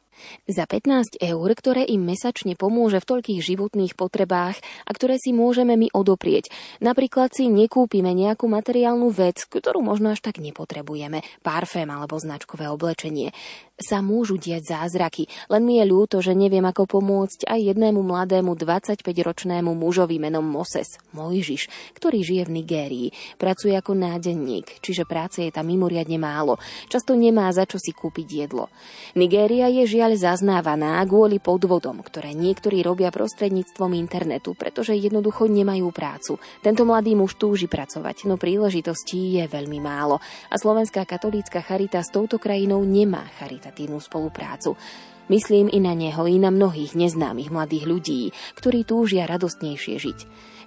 [0.48, 5.76] Za 15 eur, ktoré im mesačne pomôže v toľkých životných potrebách a ktoré si môžeme
[5.76, 6.50] my odoprieť.
[6.80, 13.36] Napríklad si nekúpime nejakú materiálnu vec, ktorú možno až tak nepotrebujeme, parfém alebo značkové oblečenie
[13.76, 15.28] sa môžu diať zázraky.
[15.52, 20.96] Len mi je ľúto, že neviem ako pomôcť aj jednému mladému 25-ročnému mužovi menom Moses,
[21.12, 21.68] Mojžiš,
[22.00, 23.10] ktorý žije v Nigérii.
[23.36, 26.56] Pracuje ako nádenník, čiže práce je tam mimoriadne málo.
[26.88, 28.72] Často nemá za čo si kúpiť jedlo.
[29.20, 36.40] Nigéria je žiaľ zaznávaná kvôli podvodom, ktoré niektorí robia prostredníctvom internetu, pretože jednoducho nemajú prácu.
[36.64, 40.24] Tento mladý muž túži pracovať, no príležitostí je veľmi málo.
[40.48, 44.78] A Slovenská katolícka charita s touto krajinou nemá charita charitatívnu spoluprácu.
[45.26, 48.22] Myslím i na neho, i na mnohých neznámych mladých ľudí,
[48.54, 50.20] ktorí túžia radostnejšie žiť.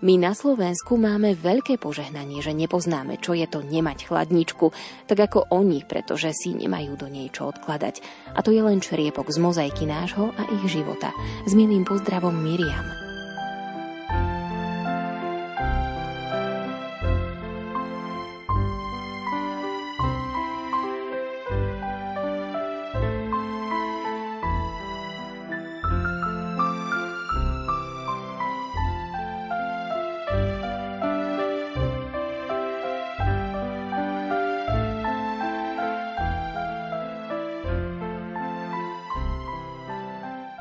[0.03, 4.75] My na Slovensku máme veľké požehnanie, že nepoznáme, čo je to nemať chladničku,
[5.07, 8.03] tak ako oni, pretože si nemajú do nej čo odkladať.
[8.35, 11.15] A to je len čriepok z mozaiky nášho a ich života.
[11.47, 13.08] S milým pozdravom Miriam.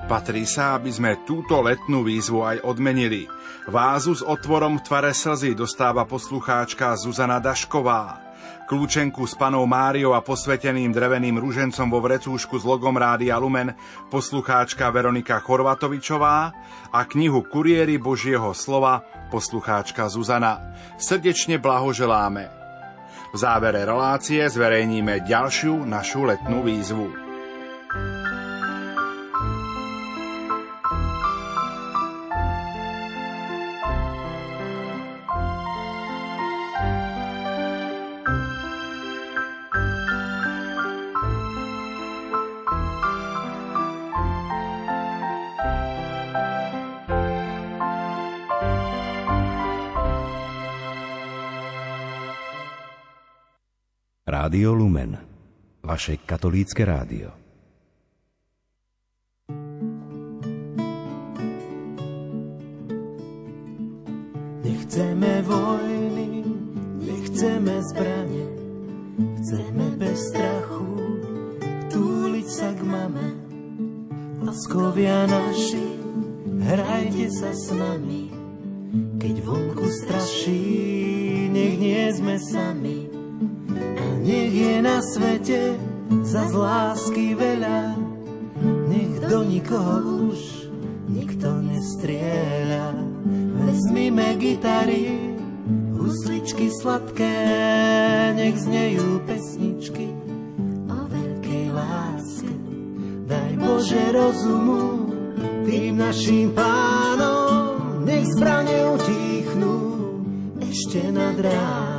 [0.07, 3.27] Patrí sa, aby sme túto letnú výzvu aj odmenili.
[3.67, 8.23] Vázu s otvorom v tvare slzy dostáva poslucháčka Zuzana Dašková.
[8.71, 13.75] Kľúčenku s panou Máriou a posveteným dreveným ružencom vo vrecúšku s logom Rádia Lumen
[14.07, 16.55] poslucháčka Veronika Chorvatovičová
[16.87, 20.71] a knihu Kuriéry Božieho slova poslucháčka Zuzana.
[20.95, 22.47] Srdečne blahoželáme.
[23.31, 27.27] V závere relácie zverejníme ďalšiu našu letnú výzvu.
[54.57, 55.13] Rádio Lumen,
[55.85, 57.29] vaše katolícke rádio.
[64.65, 66.41] Nechceme vojny,
[67.05, 68.49] nechceme zbranie,
[69.37, 71.05] chceme bez strachu
[71.93, 73.27] túliť sa k mame.
[74.41, 76.01] Laskovia naši,
[76.65, 78.33] hrajte sa s nami,
[79.21, 83.06] keď vonku straší, nech nie sme sami.
[84.27, 85.79] Nech je na svete
[86.27, 87.95] za lásky veľa,
[88.91, 90.67] nech do nikoho už
[91.07, 91.87] nikto nestane.
[91.97, 92.93] strieľa.
[93.65, 95.33] Vezmime gitary,
[95.97, 97.35] husličky sladké,
[98.37, 100.13] nech znejú pesničky
[100.87, 102.53] o veľkej láske.
[103.27, 105.09] Daj Bože rozumu
[105.65, 109.75] tým našim pánom, nech zbrane utichnú
[110.61, 111.96] ešte nad ránom.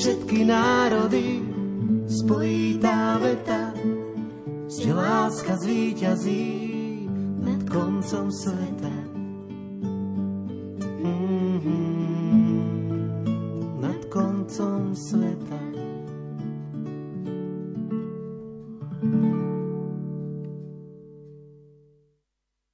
[0.00, 1.44] Všetky národy
[2.08, 3.68] spojí tá veta,
[4.64, 6.56] že láska zvíťazí
[7.44, 8.96] nad koncom sveta.
[11.04, 12.64] Mm-hmm,
[13.76, 15.69] nad koncom sveta.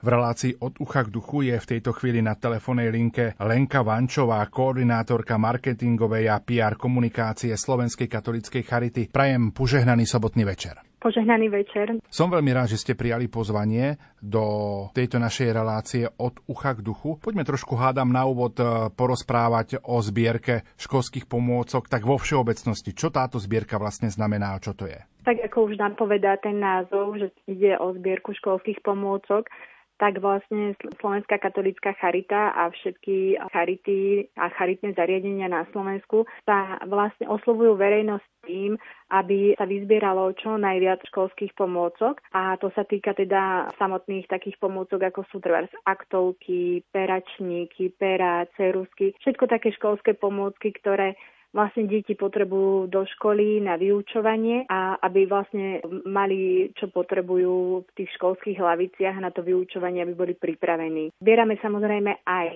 [0.06, 4.38] V relácii od ucha k duchu je v tejto chvíli na telefónnej linke Lenka Vančová,
[4.46, 9.10] koordinátorka marketingovej a PR komunikácie Slovenskej katolíckej charity.
[9.10, 10.78] Prajem požehnaný sobotný večer.
[11.02, 11.98] Požehnaný večer.
[12.06, 14.46] Som veľmi rád, že ste prijali pozvanie do
[14.94, 17.18] tejto našej relácie od ucha k duchu.
[17.18, 23.10] Poďme trošku hádam na úvod e, porozprávať o zbierke školských pomôcok, tak vo všeobecnosti, čo
[23.10, 25.02] táto zbierka vlastne znamená a čo to je?
[25.26, 29.50] Tak ako už nám povedá ten názov, že ide o zbierku školských pomôcok,
[29.96, 37.28] tak vlastne Slovenská katolická charita a všetky charity a charitné zariadenia na Slovensku sa vlastne
[37.28, 38.78] oslovujú verejnosť tým,
[39.10, 42.22] aby sa vyzbieralo čo najviac školských pomôcok.
[42.30, 49.16] A to sa týka teda samotných takých pomôcok, ako sú treba aktovky, peračníky, pera, cerusky,
[49.18, 51.18] všetko také školské pomôcky, ktoré
[51.56, 58.12] vlastne deti potrebujú do školy na vyučovanie a aby vlastne mali, čo potrebujú v tých
[58.20, 61.16] školských hlaviciach na to vyučovanie, aby boli pripravení.
[61.16, 62.48] Zbierame samozrejme aj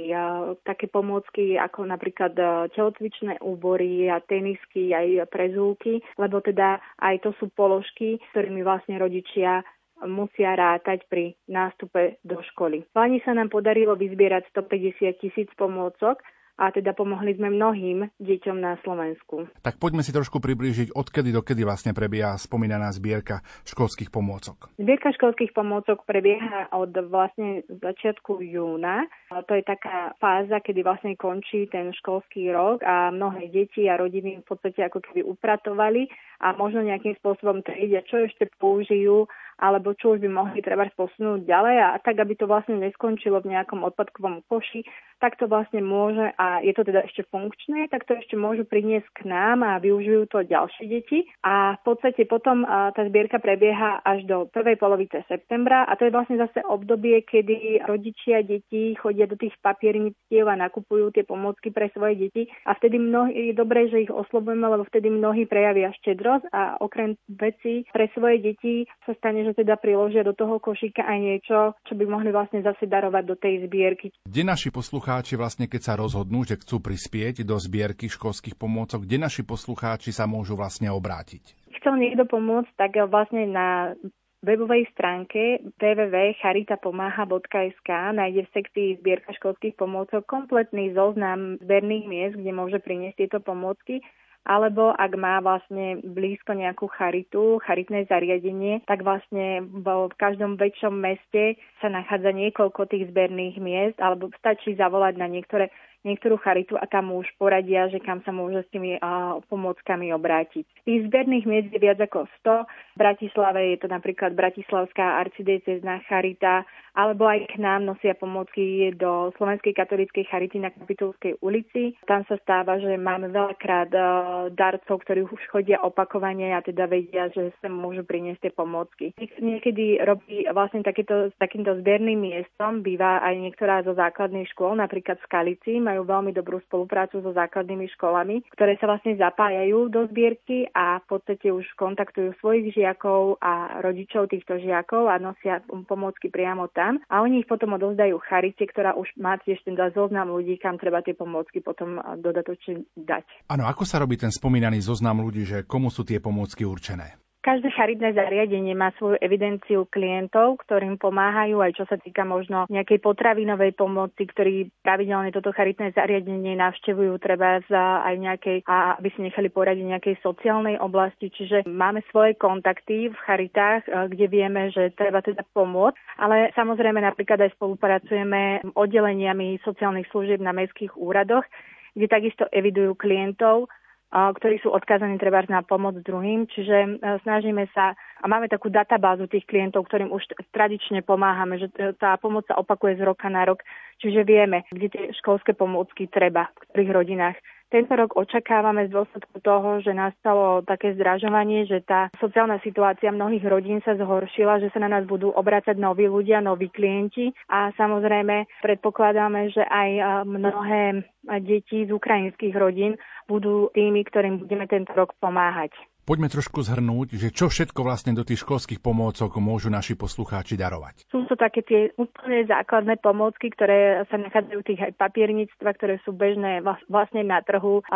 [0.68, 2.36] také pomôcky ako napríklad
[2.76, 9.64] telocvičné úbory a tenisky, aj prezúky, lebo teda aj to sú položky, ktorými vlastne rodičia
[10.00, 12.88] musia rátať pri nástupe do školy.
[12.88, 16.20] V sa nám podarilo vyzbierať 150 tisíc pomôcok,
[16.60, 19.48] a teda pomohli sme mnohým deťom na Slovensku.
[19.64, 24.68] Tak poďme si trošku priblížiť, odkedy do kedy vlastne prebieha spomínaná zbierka školských pomôcok.
[24.76, 29.08] Zbierka školských pomôcok prebieha od vlastne začiatku júna.
[29.32, 34.44] To je taká fáza, kedy vlastne končí ten školský rok a mnohé deti a rodiny
[34.44, 36.12] v podstate ako keby upratovali
[36.44, 39.28] a možno nejakým spôsobom triedia, čo ešte použijú
[39.60, 43.52] alebo čo už by mohli treba posunúť ďalej a tak, aby to vlastne neskončilo v
[43.52, 44.82] nejakom odpadkovom koši,
[45.20, 49.04] tak to vlastne môže a je to teda ešte funkčné, tak to ešte môžu priniesť
[49.12, 51.28] k nám a využijú to ďalšie deti.
[51.44, 56.14] A v podstate potom tá zbierka prebieha až do prvej polovice septembra a to je
[56.16, 61.92] vlastne zase obdobie, kedy rodičia detí chodia do tých papierníctiev a nakupujú tie pomôcky pre
[61.92, 66.48] svoje deti a vtedy mnohí, je dobré, že ich oslovujeme, lebo vtedy mnohí prejavia štedrosť
[66.48, 71.18] a okrem veci pre svoje deti sa stane, že teda priložia do toho košíka aj
[71.18, 74.12] niečo, čo by mohli vlastne zase darovať do tej zbierky.
[74.24, 79.18] Kde naši poslucháči vlastne, keď sa rozhodnú, že chcú prispieť do zbierky školských pomôcok, kde
[79.20, 81.54] naši poslucháči sa môžu vlastne obrátiť?
[81.80, 83.96] Chcel niekto pomôcť, tak vlastne na
[84.40, 92.78] webovej stránke www.charitapomaha.sk nájde v sekcii zbierka školských pomôcok kompletný zoznam zberných miest, kde môže
[92.80, 94.00] priniesť tieto pomôcky
[94.48, 99.86] alebo ak má vlastne blízko nejakú charitu, charitné zariadenie, tak vlastne v
[100.16, 105.68] každom väčšom meste sa nachádza niekoľko tých zberných miest, alebo stačí zavolať na niektoré
[106.04, 110.64] niektorú charitu a tam už poradia, že kam sa môže s tými uh, pomôckami obrátiť.
[110.88, 112.96] Tých zberných miest je viac ako 100.
[112.96, 116.64] V Bratislave je to napríklad Bratislavská arcidiecezná charita,
[116.96, 121.94] alebo aj k nám nosia pomôcky do Slovenskej katolíckej charity na Kapitulskej ulici.
[122.08, 124.04] Tam sa stáva, že máme veľakrát uh,
[124.50, 129.06] darcov, ktorí už chodia opakovane a teda vedia, že sa môžu priniesť tie pomôcky.
[129.20, 135.26] Niekedy robí vlastne takéto, takýmto zberným miestom býva aj niektorá zo základných škôl, napríklad v
[135.28, 141.02] Skalici, majú veľmi dobrú spoluprácu so základnými školami, ktoré sa vlastne zapájajú do zbierky a
[141.02, 147.02] v podstate už kontaktujú svojich žiakov a rodičov týchto žiakov a nosia pomôcky priamo tam
[147.10, 151.02] a oni ich potom odovzdajú charite, ktorá už má tiež ten zoznam ľudí, kam treba
[151.02, 153.50] tie pomôcky potom dodatočne dať.
[153.50, 157.29] Áno, ako sa robí ten spomínaný zoznam ľudí, že komu sú tie pomôcky určené?
[157.40, 163.00] Každé charitné zariadenie má svoju evidenciu klientov, ktorým pomáhajú aj čo sa týka možno nejakej
[163.00, 169.24] potravinovej pomoci, ktorí pravidelne toto charitné zariadenie navštevujú treba za aj nejakej, a aby si
[169.24, 171.32] nechali poradiť nejakej sociálnej oblasti.
[171.32, 177.00] Čiže máme svoje kontakty v charitách, e, kde vieme, že treba teda pomôcť, ale samozrejme
[177.00, 181.48] napríklad aj spolupracujeme oddeleniami sociálnych služieb na mestských úradoch,
[181.96, 183.72] kde takisto evidujú klientov,
[184.10, 186.50] ktorí sú odkázaní treba na pomoc druhým.
[186.50, 186.88] Čiže e,
[187.22, 192.42] snažíme sa a máme takú databázu tých klientov, ktorým už tradične pomáhame, že tá pomoc
[192.50, 193.62] sa opakuje z roka na rok.
[194.02, 197.38] Čiže vieme, kde tie školské pomôcky treba, v ktorých rodinách.
[197.70, 203.46] Tento rok očakávame z dôsledku toho, že nastalo také zdražovanie, že tá sociálna situácia mnohých
[203.46, 208.50] rodín sa zhoršila, že sa na nás budú obracať noví ľudia, noví klienti a samozrejme
[208.58, 209.90] predpokladáme, že aj
[210.26, 211.06] mnohé
[211.46, 212.98] deti z ukrajinských rodín
[213.30, 215.70] budú tými, ktorým budeme tento rok pomáhať.
[216.10, 221.06] Poďme trošku zhrnúť, že čo všetko vlastne do tých školských pomôcok môžu naši poslucháči darovať.
[221.06, 226.02] Sú to také tie úplne základné pomôcky, ktoré sa nachádzajú v tých aj papierníctva, ktoré
[226.02, 227.86] sú bežné vlastne na trhu,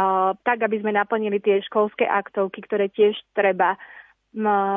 [0.46, 3.74] tak aby sme naplnili tie školské aktovky, ktoré tiež treba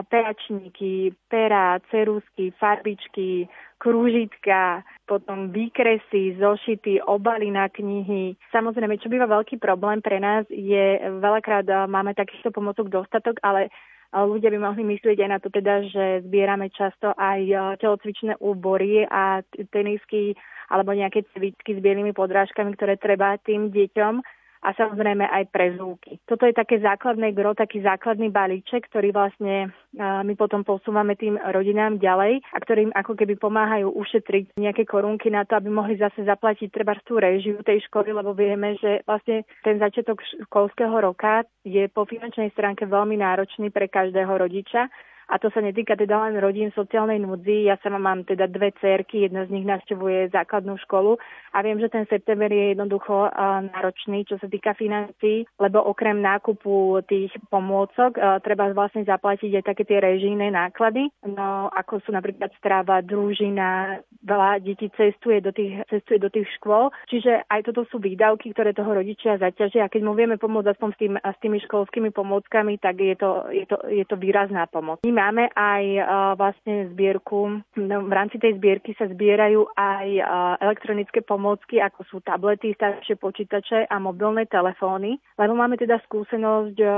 [0.07, 3.49] peračníky, pera, cerusky, farbičky,
[3.81, 8.37] krúžitka, potom výkresy, zošity, obaly na knihy.
[8.53, 13.73] Samozrejme, čo býva veľký problém pre nás, je veľakrát máme takýchto pomocok dostatok, ale
[14.13, 19.41] ľudia by mohli myslieť aj na to teda, že zbierame často aj telocvičné úbory a
[19.73, 20.37] tenisky
[20.69, 24.21] alebo nejaké cvičky s bielými podrážkami, ktoré treba tým deťom
[24.63, 26.17] a samozrejme aj prezúky.
[26.25, 31.97] Toto je také základné gro, taký základný balíček, ktorý vlastne my potom posúvame tým rodinám
[31.97, 36.69] ďalej a ktorým ako keby pomáhajú ušetriť nejaké korunky na to, aby mohli zase zaplatiť
[36.73, 42.05] treba tú režiu tej školy, lebo vieme, že vlastne ten začiatok školského roka je po
[42.05, 44.89] finančnej stránke veľmi náročný pre každého rodiča
[45.27, 47.67] a to sa netýka teda len rodín sociálnej núdzi.
[47.67, 51.19] Ja sama mám teda dve cerky, jedna z nich navštevuje základnú školu
[51.51, 53.27] a viem, že ten september je jednoducho
[53.75, 58.15] náročný, čo sa týka financií, lebo okrem nákupu tých pomôcok
[58.45, 64.63] treba vlastne zaplatiť aj také tie režijné náklady, no ako sú napríklad stráva, družina, veľa
[64.63, 68.95] detí cestuje do tých, cestuje do tých škôl, čiže aj toto sú výdavky, ktoré toho
[68.95, 73.01] rodičia zaťažia a keď mu vieme pomôcť aspoň s, tým, s tými školskými pomôckami, tak
[73.01, 75.01] je to, je to, je to výrazná pomoc.
[75.01, 76.05] My máme aj uh,
[76.37, 80.25] vlastne zbierku, no, v rámci tej zbierky sa zbierajú aj uh,
[80.61, 86.91] elektronické pomôcky, ako sú tablety, staršie počítače a mobilné telefóny, lebo máme teda skúsenosť uh,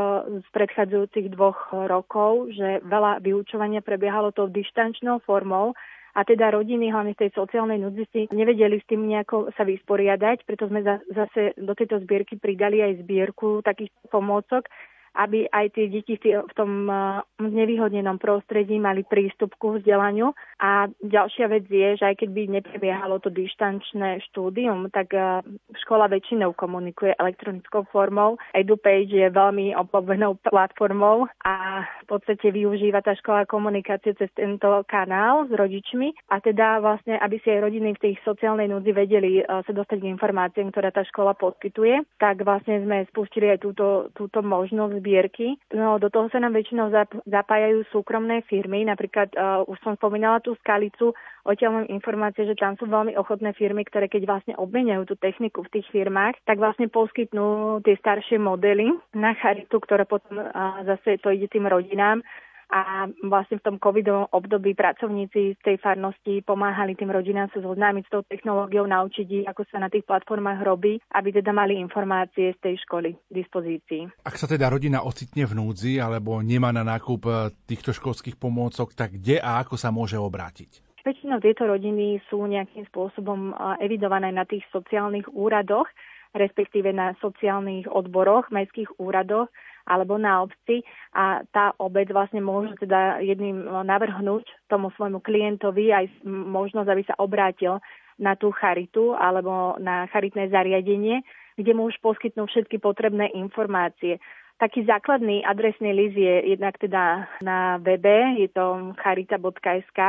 [0.43, 5.72] z predchádzajúcich dvoch rokov, že veľa vyučovania prebiehalo tou dištančnou formou,
[6.17, 10.43] a teda rodiny, hlavne v tej sociálnej núdzi, si nevedeli s tým nejako sa vysporiadať,
[10.43, 14.67] preto sme zase do tejto zbierky pridali aj zbierku takých pomôcok,
[15.16, 20.34] aby aj tie deti v tom eh, znevýhodnenom prostredí mali prístup ku vzdelaniu.
[20.60, 25.39] A ďalšia vec je, že aj keď by neprebiehalo to dištančné štúdium, tak eh,
[25.88, 28.36] škola väčšinou komunikuje elektronickou formou.
[28.51, 35.47] EduPage je veľmi obľúbenou platformou a v podstate využíva tá škola komunikácie cez tento kanál
[35.47, 39.47] s rodičmi a teda vlastne, aby si aj rodiny v tej sociálnej núdzi vedeli eh,
[39.47, 44.43] sa dostať k informáciám, ktoré tá škola poskytuje, tak vlastne sme spustili aj túto, túto
[44.43, 45.55] možnosť zbierky.
[45.72, 46.91] No, do toho sa nám väčšinou
[47.24, 51.13] zapájajú súkromné firmy, napríklad uh, už som spomínala tú skalicu,
[51.45, 55.61] odtiaľ mám informácie, že tam sú veľmi ochotné firmy, ktoré keď vlastne obmeniajú tú techniku
[55.61, 60.41] v tých firmách, tak vlastne poskytnú tie staršie modely na charitu, ktoré potom
[60.89, 62.25] zase to ide tým rodinám
[62.70, 68.03] a vlastne v tom covidovom období pracovníci z tej farnosti pomáhali tým rodinám sa zoznámiť
[68.05, 72.53] s tou technológiou, naučiť ich, ako sa na tých platformách robí, aby teda mali informácie
[72.53, 74.22] z tej školy k dispozícii.
[74.22, 77.32] Ak sa teda rodina ocitne v núdzi alebo nemá na nákup e,
[77.65, 80.86] týchto školských pomôcok, tak kde a ako sa môže obrátiť?
[81.01, 85.89] Väčšinou tieto rodiny sú nejakým spôsobom e, evidované na tých sociálnych úradoch,
[86.38, 89.49] respektíve na sociálnych odboroch, mestských úradoch
[89.89, 90.85] alebo na obci
[91.17, 97.17] a tá obec vlastne môže teda jedným navrhnúť tomu svojmu klientovi aj možnosť, aby sa
[97.17, 97.81] obrátil
[98.21, 101.25] na tú charitu alebo na charitné zariadenie,
[101.57, 104.21] kde mu už poskytnú všetky potrebné informácie.
[104.60, 109.99] Taký základný adresný list je jednak teda na webe, je to charita.sk,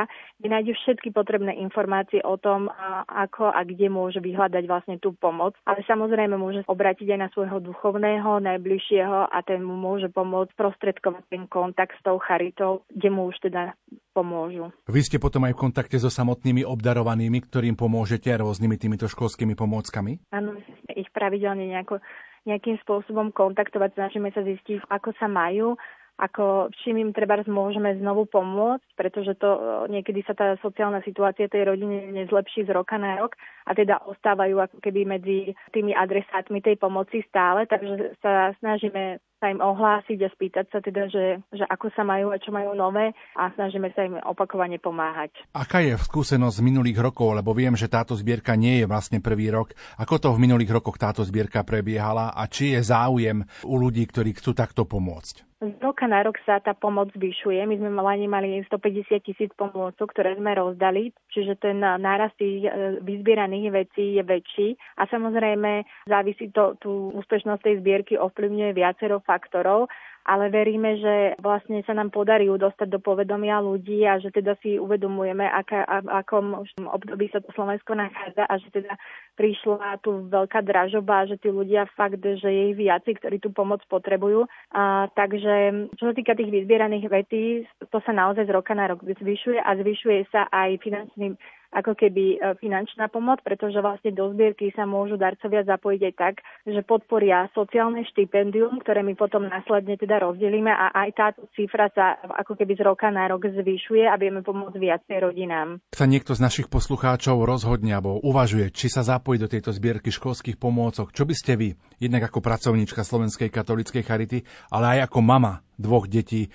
[0.42, 2.66] kde nájde všetky potrebné informácie o tom,
[3.06, 5.54] ako a kde môže vyhľadať vlastne tú pomoc.
[5.70, 11.22] Ale samozrejme môže obrátiť aj na svojho duchovného, najbližšieho a ten mu môže pomôcť prostredkovať
[11.30, 13.78] ten kontakt s tou charitou, kde mu už teda
[14.10, 14.74] pomôžu.
[14.90, 20.34] Vy ste potom aj v kontakte so samotnými obdarovanými, ktorým pomôžete rôznymi týmito školskými pomôckami?
[20.34, 20.58] Áno,
[20.90, 22.02] ich pravidelne nejako
[22.48, 25.76] nejakým spôsobom kontaktovať, snažíme sa zistiť, ako sa majú
[26.20, 29.48] ako čím im treba môžeme znovu pomôcť, pretože to
[29.88, 34.60] niekedy sa tá sociálna situácia tej rodiny nezlepší z roka na rok a teda ostávajú
[34.60, 40.28] ako keby medzi tými adresátmi tej pomoci stále, takže sa snažíme sa im ohlásiť a
[40.28, 44.04] spýtať sa teda, že, že ako sa majú a čo majú nové a snažíme sa
[44.04, 45.32] im opakovane pomáhať.
[45.56, 49.48] Aká je skúsenosť z minulých rokov, lebo viem, že táto zbierka nie je vlastne prvý
[49.48, 49.72] rok.
[49.96, 54.36] Ako to v minulých rokoch táto zbierka prebiehala a či je záujem u ľudí, ktorí
[54.36, 55.50] chcú takto pomôcť?
[55.60, 57.60] Z roka na rok sa tá pomoc zvyšuje.
[57.68, 62.96] My sme mali, mali 150 tisíc pomôcok, ktoré sme rozdali, čiže ten nárast tých e,
[63.04, 64.68] vyzbieraných vecí je väčší.
[64.96, 69.86] A samozrejme závisí to, tú úspešnosť tej zbierky ovplyvňuje viacero faktorov
[70.30, 74.76] ale veríme, že vlastne sa nám podarí dostať do povedomia ľudí a že teda si
[74.76, 78.94] uvedomujeme, aká, a, akom období sa to Slovensko nachádza a že teda
[79.40, 83.80] prišla tu veľká dražoba, že tí ľudia fakt, že je ich viaci, ktorí tú pomoc
[83.88, 84.44] potrebujú.
[84.76, 89.00] A, takže čo sa týka tých vyzbieraných vetí, to sa naozaj z roka na rok
[89.00, 91.32] zvyšuje a zvyšuje sa aj finančným
[91.70, 96.34] ako keby e, finančná pomoc, pretože vlastne do zbierky sa môžu darcovia zapojiť aj tak,
[96.66, 102.18] že podporia sociálne štipendium, ktoré my potom následne teda rozdelíme a aj táto cifra sa
[102.42, 105.78] ako keby z roka na rok zvyšuje a vieme pomôcť viacej rodinám.
[105.94, 110.58] Sa niekto z našich poslucháčov rozhodne alebo uvažuje, či sa zapojí do tejto zbierky školských
[110.58, 111.68] pomôcok, čo by ste vy,
[112.02, 114.42] jednak ako pracovníčka Slovenskej katolíckej charity,
[114.74, 116.52] ale aj ako mama dvoch detí,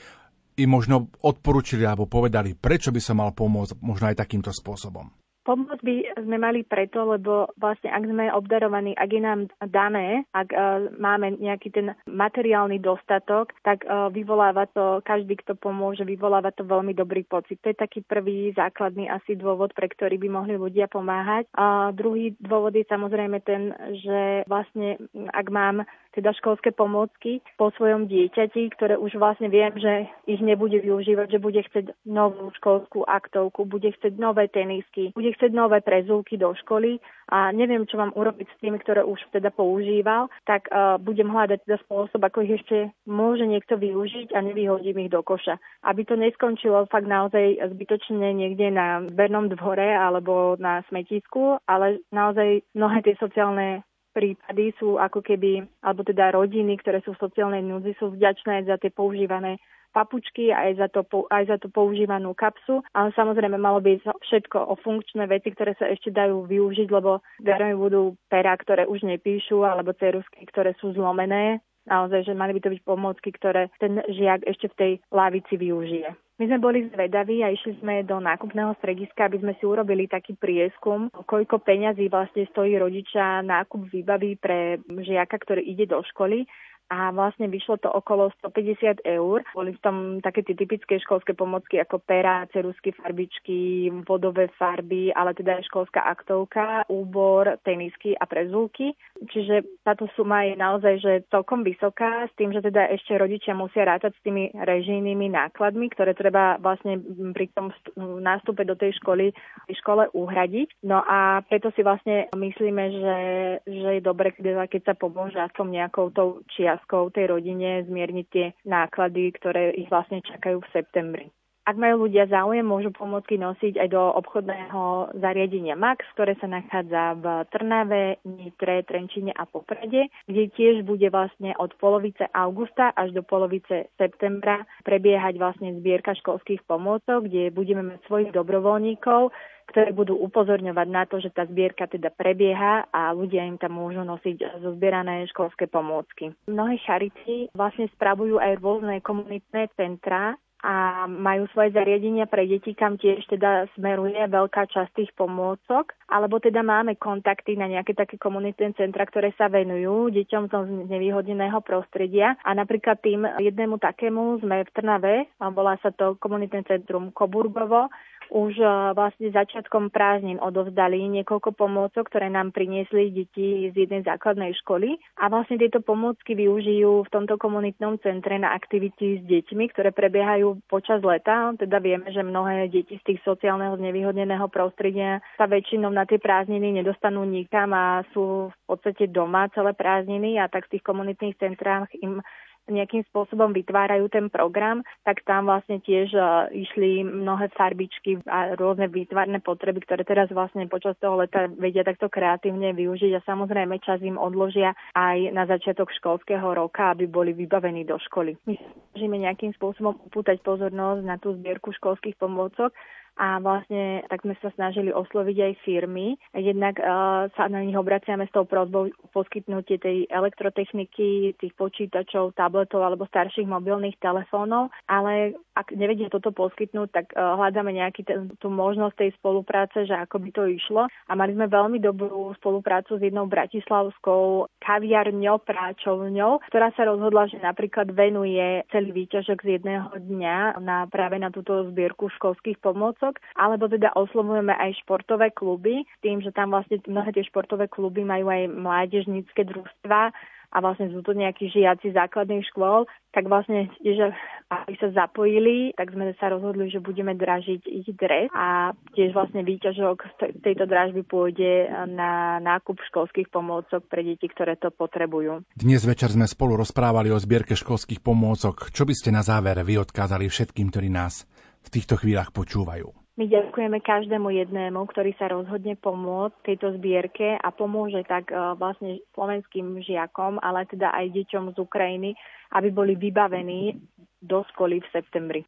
[0.55, 5.11] im možno odporúčili alebo povedali, prečo by som mal pomôcť možno aj takýmto spôsobom?
[5.45, 10.49] Pomoc by sme mali preto, lebo vlastne ak sme obdarovaní, ak je nám dané, ak
[10.49, 16.65] uh, máme nejaký ten materiálny dostatok, tak uh, vyvoláva to, každý, kto pomôže, vyvoláva to
[16.65, 17.61] veľmi dobrý pocit.
[17.61, 21.45] To je taký prvý základný asi dôvod, pre ktorý by mohli ľudia pomáhať.
[21.53, 23.69] A druhý dôvod je samozrejme ten,
[24.01, 24.97] že vlastne
[25.29, 25.85] ak mám
[26.15, 31.43] teda školské pomôcky po svojom dieťati, ktoré už vlastne viem, že ich nebude využívať, že
[31.43, 37.03] bude chcieť novú školskú aktovku, bude chcieť nové tenisky, bude chcieť nové prezúky do školy
[37.29, 41.65] a neviem, čo mám urobiť s tými, ktoré už teda používal, tak uh, budem hľadať
[41.65, 45.57] teda spôsob, ako ich ešte môže niekto využiť a nevyhodím ich do koša.
[45.83, 52.61] Aby to neskončilo fakt naozaj zbytočne niekde na zbernom dvore alebo na smetisku, ale naozaj
[52.77, 53.81] mnohé tie sociálne
[54.15, 58.79] prípady sú ako keby, alebo teda rodiny, ktoré sú v sociálnej núdzi, sú vďačné za
[58.79, 59.59] tie používané
[59.95, 62.83] papučky aj za, to, aj za tú používanú kapsu.
[62.91, 67.79] Ale samozrejme malo by všetko o funkčné veci, ktoré sa ešte dajú využiť, lebo verejme
[67.79, 71.63] budú pera, ktoré už nepíšu, alebo cerusky, ktoré sú zlomené.
[71.87, 76.24] Naozaj, že mali by to byť pomôcky, ktoré ten žiak ešte v tej lavici využije.
[76.35, 80.35] My sme boli zvedaví a išli sme do nákupného strediska, aby sme si urobili taký
[80.35, 86.43] prieskum, koľko peňazí vlastne stojí rodiča nákup výbavy pre žiaka, ktorý ide do školy
[86.89, 89.41] a vlastne vyšlo to okolo 150 eur.
[89.57, 95.33] Boli v tom také tie typické školské pomocky ako pera, cerusky, farbičky, vodové farby, ale
[95.33, 98.93] teda aj školská aktovka, úbor, tenisky a prezúky.
[99.33, 103.83] Čiže táto suma je naozaj že celkom vysoká, s tým, že teda ešte rodičia musia
[103.87, 107.01] rátať s tými režijnými nákladmi, ktoré treba vlastne
[107.33, 107.73] pri tom
[108.21, 109.33] nástupe do tej školy
[109.73, 110.85] škole uhradiť.
[110.85, 113.17] No a preto si vlastne myslíme, že,
[113.65, 118.51] že je dobre, keď sa pomôže aspoň nejakou tou čia otázkou tej rodine zmierniť tie
[118.67, 121.27] náklady, ktoré ich vlastne čakajú v septembri.
[121.65, 127.17] Ak majú ľudia záujem, môžu pomôcky nosiť aj do obchodného zariadenia Max, ktoré sa nachádza
[127.17, 133.25] v Trnave, Nitre, Trenčine a Poprade, kde tiež bude vlastne od polovice augusta až do
[133.25, 139.33] polovice septembra prebiehať vlastne zbierka školských pomôcok, kde budeme mať svojich dobrovoľníkov,
[139.75, 144.07] ktoré budú upozorňovať na to, že tá zbierka teda prebieha a ľudia im tam môžu
[144.07, 146.31] nosiť zozbierané školské pomôcky.
[146.47, 152.97] Mnohé charity vlastne spravujú aj rôzne komunitné centrá, a majú svoje zariadenia pre deti, kam
[152.97, 158.73] tiež teda smeruje veľká časť tých pomôcok, alebo teda máme kontakty na nejaké také komunitné
[158.73, 162.33] centra, ktoré sa venujú deťom z nevýhodneného prostredia.
[162.41, 167.93] A napríklad tým jednému takému sme v Trnave, volá sa to komunitné centrum Koburgovo,
[168.31, 174.53] už e, vlastne začiatkom prázdnin odovzdali niekoľko pomôcok, ktoré nám priniesli deti z jednej základnej
[174.63, 179.89] školy a vlastne tieto pomôcky využijú v tomto komunitnom centre na aktivity s deťmi, ktoré
[179.95, 181.53] prebiehajú počas leta.
[181.55, 186.81] Teda vieme, že mnohé deti z tých sociálneho znevýhodneného prostredia sa väčšinou na tie prázdniny
[186.81, 191.89] nedostanú nikam a sú v podstate doma celé prázdniny a tak v tých komunitných centrách
[192.01, 192.21] im
[192.69, 198.89] nejakým spôsobom vytvárajú ten program, tak tam vlastne tiež uh, išli mnohé farbičky a rôzne
[198.89, 204.01] výtvarné potreby, ktoré teraz vlastne počas toho leta vedia takto kreatívne využiť a samozrejme čas
[204.01, 208.33] im odložia aj na začiatok školského roka, aby boli vybavení do školy.
[208.49, 208.57] My
[208.93, 212.73] snažíme nejakým spôsobom upútať pozornosť na tú zbierku školských pomôcok
[213.15, 216.19] a vlastne tak sme sa snažili osloviť aj firmy.
[216.35, 222.83] Jednak uh, sa na nich obraciame s tou prozbou poskytnutie tej elektrotechniky, tých počítačov, tabletov
[222.83, 228.03] alebo starších mobilných telefónov, ale ak nevedia toto poskytnúť, tak uh, hľadáme nejaký
[228.43, 230.83] tú možnosť tej spolupráce, že ako by to išlo.
[231.07, 237.39] A mali sme veľmi dobrú spoluprácu s jednou bratislavskou kaviarňou, práčovňou, ktorá sa rozhodla, že
[237.39, 243.21] napríklad venuje celý výťažok z jedného dňa na práve na túto zbierku školských pomôcok kúsok,
[243.37, 248.33] alebo teda oslovujeme aj športové kluby, tým, že tam vlastne mnohé tie športové kluby majú
[248.33, 250.09] aj mládežnícke družstva
[250.55, 254.07] a vlastne sú to nejakí žiaci základných škôl, tak vlastne tiež,
[254.47, 259.43] aby sa zapojili, tak sme sa rozhodli, že budeme dražiť ich dres a tiež vlastne
[259.43, 265.43] výťažok tejto dražby pôjde na nákup školských pomôcok pre deti, ktoré to potrebujú.
[265.59, 268.71] Dnes večer sme spolu rozprávali o zbierke školských pomôcok.
[268.71, 271.27] Čo by ste na záver vy odkázali všetkým, ktorí nás
[271.65, 272.93] v týchto chvíľach počúvajú.
[273.15, 278.99] My ďakujeme každému jednému, ktorý sa rozhodne pomôcť tejto zbierke a pomôže tak e, vlastne
[279.15, 282.11] slovenským žiakom, ale teda aj deťom z Ukrajiny,
[282.51, 283.79] aby boli vybavení
[284.19, 285.41] do školy v septembri.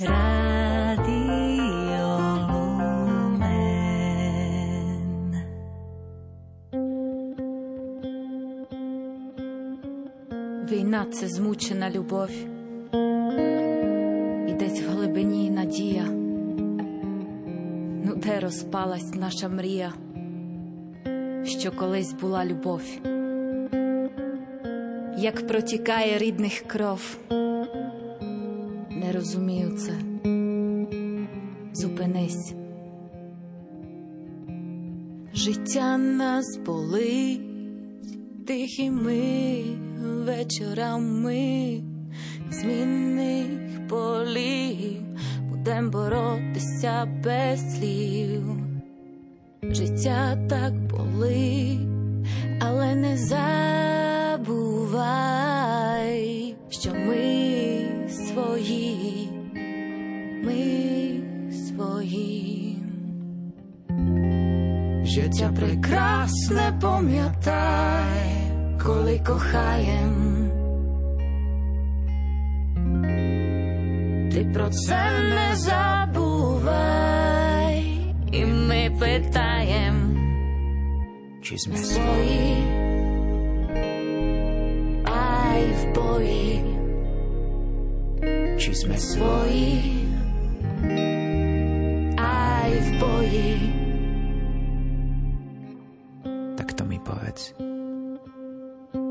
[0.00, 0.10] Війна
[11.12, 12.30] це змучена любов,
[14.48, 16.04] і десь в глибині надія,
[18.04, 19.92] ну де розпалась наша мрія,
[21.44, 22.82] що колись була любов.
[25.20, 27.18] як протікає рідних кров,
[28.90, 29.92] не розумію це.
[31.72, 32.54] Зупинись.
[35.34, 37.40] Життя нас болить
[38.46, 39.62] тихими
[39.98, 41.80] вечорами
[42.50, 45.02] змінних полів
[45.50, 48.42] будем боротися без слів.
[49.62, 50.79] Життя так
[65.60, 68.24] prekrásne pamätaj,
[68.80, 70.16] koliko chajem.
[74.32, 76.72] Ty pro cenne zabúvaj,
[78.32, 80.16] i my pytajem,
[81.44, 82.56] či sme svoji
[85.04, 86.56] aj v boji.
[88.56, 90.08] Či sme svoji
[92.16, 93.79] aj v boji.
[97.30, 97.54] Povedz.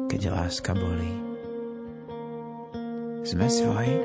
[0.10, 1.14] Keď láska bolí.
[3.24, 3.96] Sme svoji?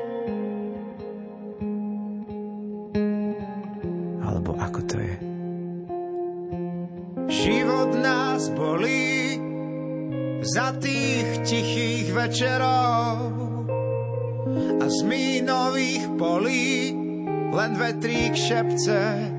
[4.23, 5.15] Alebo ako to je?
[7.25, 9.35] Život nás bolí
[10.45, 13.17] za tých tichých večerov
[14.55, 16.93] a z mínových polí
[17.49, 19.33] len vetrík šepce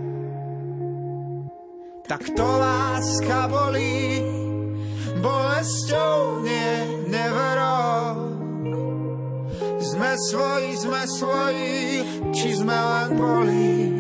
[2.07, 4.23] tak to láska bolí,
[5.21, 6.73] bolesťou nie
[7.09, 8.37] neverou.
[9.81, 11.79] Sme svoji, sme svoji,
[12.35, 13.96] či sme len boli.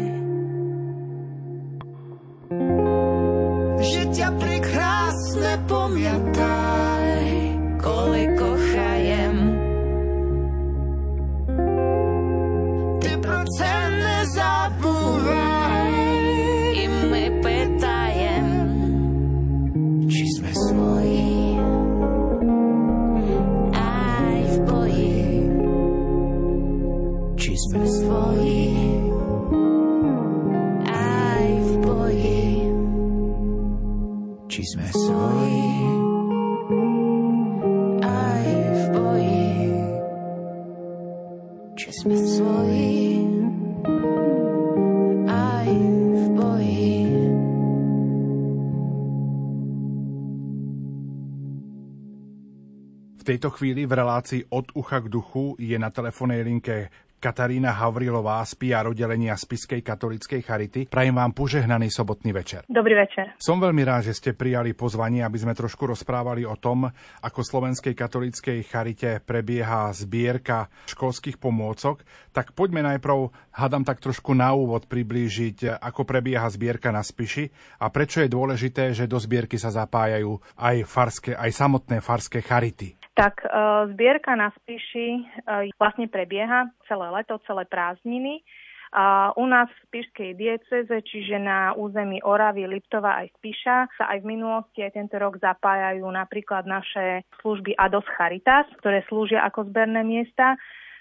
[53.26, 58.54] Tejto chvíli v relácii od ucha k duchu je na telefónnej linke Katarína Havrilová z
[58.54, 60.80] PR oddelenia Spiskej katolíckej charity.
[60.86, 62.62] Prajem vám požehnaný sobotný večer.
[62.70, 63.34] Dobrý večer.
[63.40, 66.86] Som veľmi rád, že ste prijali pozvanie, aby sme trošku rozprávali o tom,
[67.24, 72.06] ako Slovenskej katolíckej charite prebieha zbierka školských pomôcok.
[72.30, 77.50] Tak poďme najprv, hádam tak trošku na úvod priblížiť, ako prebieha zbierka na Spiši
[77.82, 82.94] a prečo je dôležité, že do zbierky sa zapájajú aj, farské, aj samotné farské charity.
[83.16, 83.48] Tak e,
[83.96, 88.44] zbierka na Spiši e, vlastne prebieha celé leto, celé prázdniny.
[88.92, 94.22] A u nás v Spišskej dieceze, čiže na území Oravy, Liptova aj Spiša, sa aj
[94.22, 100.06] v minulosti aj tento rok zapájajú napríklad naše služby Ados Charitas, ktoré slúžia ako zberné
[100.06, 100.54] miesta.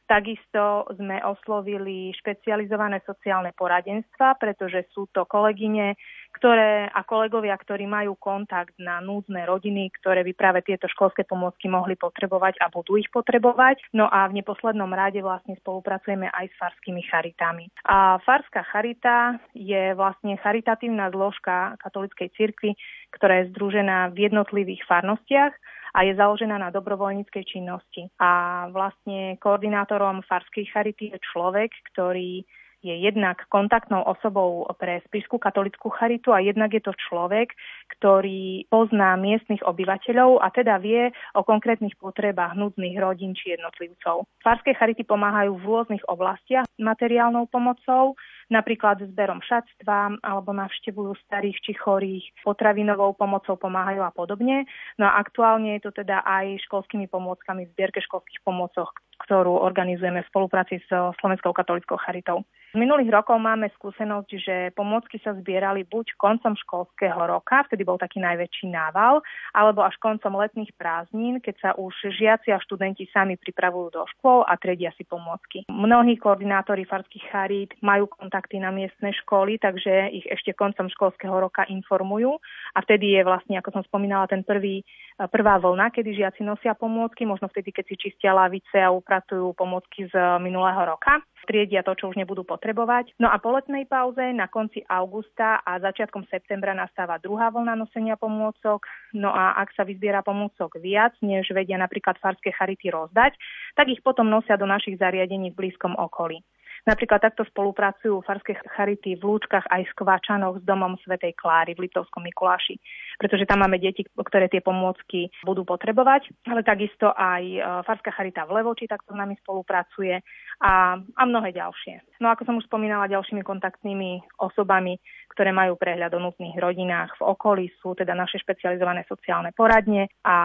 [0.05, 5.97] Takisto sme oslovili špecializované sociálne poradenstva, pretože sú to kolegyne
[6.35, 11.71] ktoré, a kolegovia, ktorí majú kontakt na núdzne rodiny, ktoré by práve tieto školské pomôcky
[11.71, 13.79] mohli potrebovať a budú ich potrebovať.
[13.95, 17.71] No a v neposlednom rade vlastne spolupracujeme aj s farskými charitami.
[17.87, 22.75] A farská charita je vlastne charitatívna zložka katolíckej cirkvi,
[23.15, 25.55] ktorá je združená v jednotlivých farnostiach
[25.95, 28.11] a je založená na dobrovoľníckej činnosti.
[28.19, 32.43] A vlastne koordinátorom farskej charity je človek, ktorý
[32.85, 37.57] je jednak kontaktnou osobou pre Spišskú katolickú charitu a jednak je to človek,
[37.97, 44.29] ktorý pozná miestnych obyvateľov a teda vie o konkrétnych potrebách núdznych rodín či jednotlivcov.
[44.45, 48.13] Farské charity pomáhajú v rôznych oblastiach materiálnou pomocou,
[48.53, 54.69] napríklad zberom šatstva alebo navštevujú starých či chorých, potravinovou pomocou pomáhajú a podobne.
[55.01, 58.93] No a aktuálne je to teda aj školskými pomôckami v zbierke školských pomôcok,
[59.25, 62.45] ktorú organizujeme v spolupráci s Slovenskou katolickou charitou.
[62.75, 68.23] Minulých rokov máme skúsenosť, že pomôcky sa zbierali buď koncom školského roka, vtedy bol taký
[68.23, 69.19] najväčší nával,
[69.51, 74.47] alebo až koncom letných prázdnin, keď sa už žiaci a študenti sami pripravujú do škôl
[74.47, 75.67] a tredia si pomôcky.
[75.71, 81.33] Mnohí koordinátori farských charít majú kontakt kontakty na miestne školy, takže ich ešte koncom školského
[81.33, 82.35] roka informujú.
[82.75, 84.83] A vtedy je vlastne, ako som spomínala, ten prvý,
[85.31, 90.11] prvá vlna, kedy žiaci nosia pomôcky, možno vtedy, keď si čistia lavice a upratujú pomôcky
[90.11, 90.13] z
[90.43, 93.13] minulého roka triedia to, čo už nebudú potrebovať.
[93.21, 98.17] No a po letnej pauze na konci augusta a začiatkom septembra nastáva druhá vlna nosenia
[98.17, 98.83] pomôcok.
[99.13, 103.37] No a ak sa vyzbiera pomôcok viac, než vedia napríklad farské charity rozdať,
[103.77, 106.41] tak ich potom nosia do našich zariadení v blízkom okolí.
[106.85, 111.89] Napríklad takto spolupracujú farské charity v Lúčkach aj s Kvačanoch s domom Svetej Kláry v
[111.89, 112.77] Liptovskom Mikuláši,
[113.17, 117.59] pretože tam máme deti, ktoré tie pomôcky budú potrebovať, ale takisto aj e,
[117.89, 120.21] farská charita v Levoči takto s nami spolupracuje
[120.61, 122.21] a, a mnohé ďalšie.
[122.21, 125.01] No ako som už spomínala, ďalšími kontaktnými osobami
[125.35, 130.35] ktoré majú prehľad o nutných rodinách v okolí, sú teda naše špecializované sociálne poradne a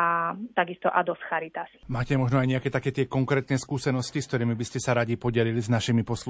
[0.51, 1.71] takisto Ados Charitas.
[1.87, 5.63] Máte možno aj nejaké také tie konkrétne skúsenosti, s ktorými by ste sa radi podelili
[5.63, 6.30] s našimi poslucháčmi?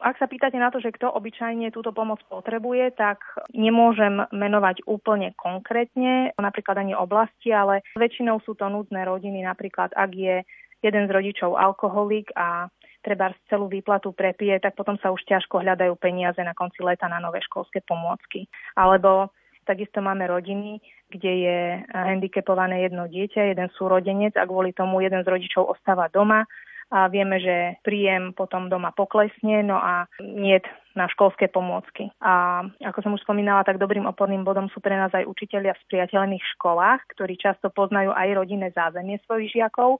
[0.00, 3.22] Ak sa pýtate na to, že kto obyčajne túto pomoc potrebuje, tak
[3.54, 10.10] nemôžem menovať úplne konkrétne, napríklad ani oblasti, ale väčšinou sú to nutné rodiny, napríklad ak
[10.12, 10.42] je
[10.80, 12.68] jeden z rodičov alkoholik a
[13.00, 17.20] treba celú výplatu prepije, tak potom sa už ťažko hľadajú peniaze na konci leta na
[17.20, 18.48] nové školské pomôcky.
[18.76, 19.32] Alebo
[19.64, 21.58] takisto máme rodiny, kde je
[21.92, 26.44] handicapované jedno dieťa, jeden súrodenec a kvôli tomu jeden z rodičov ostáva doma
[26.90, 30.58] a vieme, že príjem potom doma poklesne, no a nie
[31.00, 32.12] na školské pomôcky.
[32.20, 35.84] A ako som už spomínala, tak dobrým oporným bodom sú pre nás aj učitelia v
[35.88, 39.96] spriateľných školách, ktorí často poznajú aj rodinné zázemie svojich žiakov.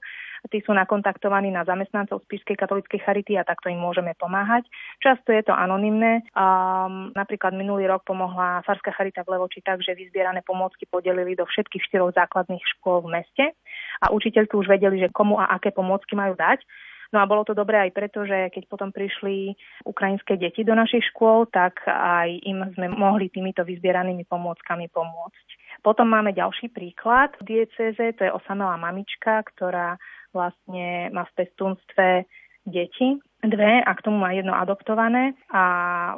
[0.49, 4.65] Tí sú nakontaktovaní na zamestnancov Spišskej katolíckej charity a takto im môžeme pomáhať.
[4.97, 6.25] Často je to anonymné.
[6.33, 11.45] Um, napríklad minulý rok pomohla Farská charita v Levoči tak, že vyzbierané pomôcky podelili do
[11.45, 13.45] všetkých štyroch základných škôl v meste
[14.01, 16.65] a učiteľ tu už vedeli, že komu a aké pomôcky majú dať.
[17.11, 19.51] No a bolo to dobré aj preto, že keď potom prišli
[19.83, 25.47] ukrajinské deti do našich škôl, tak aj im sme mohli týmito vyzbieranými pomôckami pomôcť.
[25.83, 29.99] Potom máme ďalší príklad v dieceze, to je osamelá mamička, ktorá
[30.31, 32.23] vlastne má v pestúnstve
[32.63, 35.63] deti, dve a k tomu má jedno adoptované a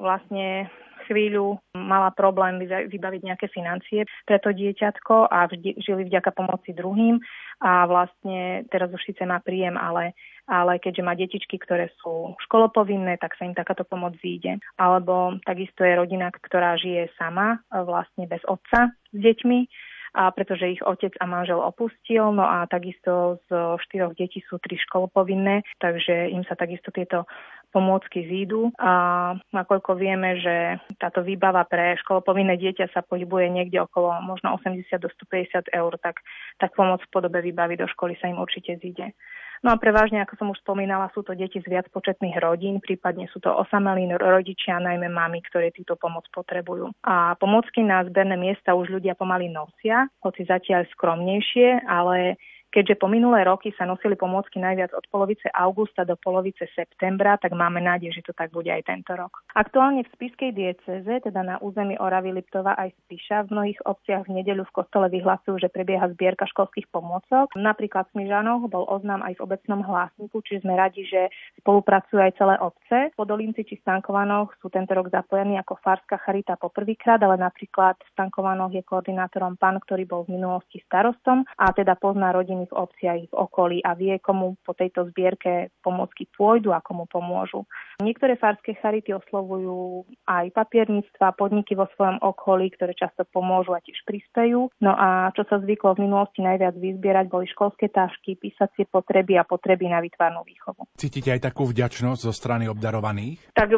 [0.03, 0.67] vlastne
[1.05, 5.49] chvíľu mala problém vybaviť nejaké financie pre to dieťatko a
[5.79, 7.19] žili vďaka pomoci druhým
[7.63, 10.15] a vlastne teraz už síce má príjem, ale,
[10.49, 14.59] ale keďže má detičky, ktoré sú školopovinné, tak sa im takáto pomoc zíde.
[14.75, 20.81] Alebo takisto je rodina, ktorá žije sama, vlastne bez otca s deťmi a pretože ich
[20.85, 26.45] otec a manžel opustil, no a takisto z štyroch detí sú tri školopovinné, takže im
[26.45, 27.25] sa takisto tieto
[27.73, 34.13] pomôcky zídu a nakoľko vieme, že táto výbava pre školopovinné dieťa sa pohybuje niekde okolo
[34.21, 36.21] možno 80 do 150 eur, tak,
[36.61, 39.17] tak pomoc v podobe výbavy do školy sa im určite zíde.
[39.63, 43.31] No a prevažne, ako som už spomínala, sú to deti z viac početných rodín, prípadne
[43.31, 46.91] sú to osamelí rodičia, najmä mami, ktoré túto pomoc potrebujú.
[47.07, 52.35] A pomocky na zberné miesta už ľudia pomaly nosia, hoci zatiaľ skromnejšie, ale
[52.73, 57.53] Keďže po minulé roky sa nosili pomôcky najviac od polovice augusta do polovice septembra, tak
[57.53, 59.45] máme nádej, že to tak bude aj tento rok.
[59.53, 64.41] Aktuálne v Spiskej dieceze, teda na území Oravy Liptova aj Spiša, v mnohých obciach v
[64.41, 67.53] nedeľu v kostole vyhlasujú, že prebieha zbierka školských pomôcok.
[67.53, 71.29] Napríklad v Smižanoch bol oznám aj v obecnom hlásniku, čiže sme radi, že
[71.61, 73.13] spolupracujú aj celé obce.
[73.13, 78.73] Podolinci či Stankovanoch sú tento rok zapojení ako Farská charita poprvýkrát, ale napríklad v Stankovanoch
[78.73, 83.35] je koordinátorom pán, ktorý bol v minulosti starostom a teda pozná rodiny v obciach, v
[83.35, 87.65] okolí a vie, komu po tejto zbierke pomôcky pôjdu a komu pomôžu.
[88.01, 94.01] Niektoré farské charity oslovujú aj papierníctva, podniky vo svojom okolí, ktoré často pomôžu a tiež
[94.07, 94.71] prispejú.
[94.81, 99.47] No a čo sa zvyklo v minulosti najviac vyzbierať, boli školské tášky, písacie potreby a
[99.47, 100.89] potreby na vytvarnú výchovu.
[100.97, 103.53] Cítite aj takú vďačnosť zo strany obdarovaných?
[103.53, 103.69] Tak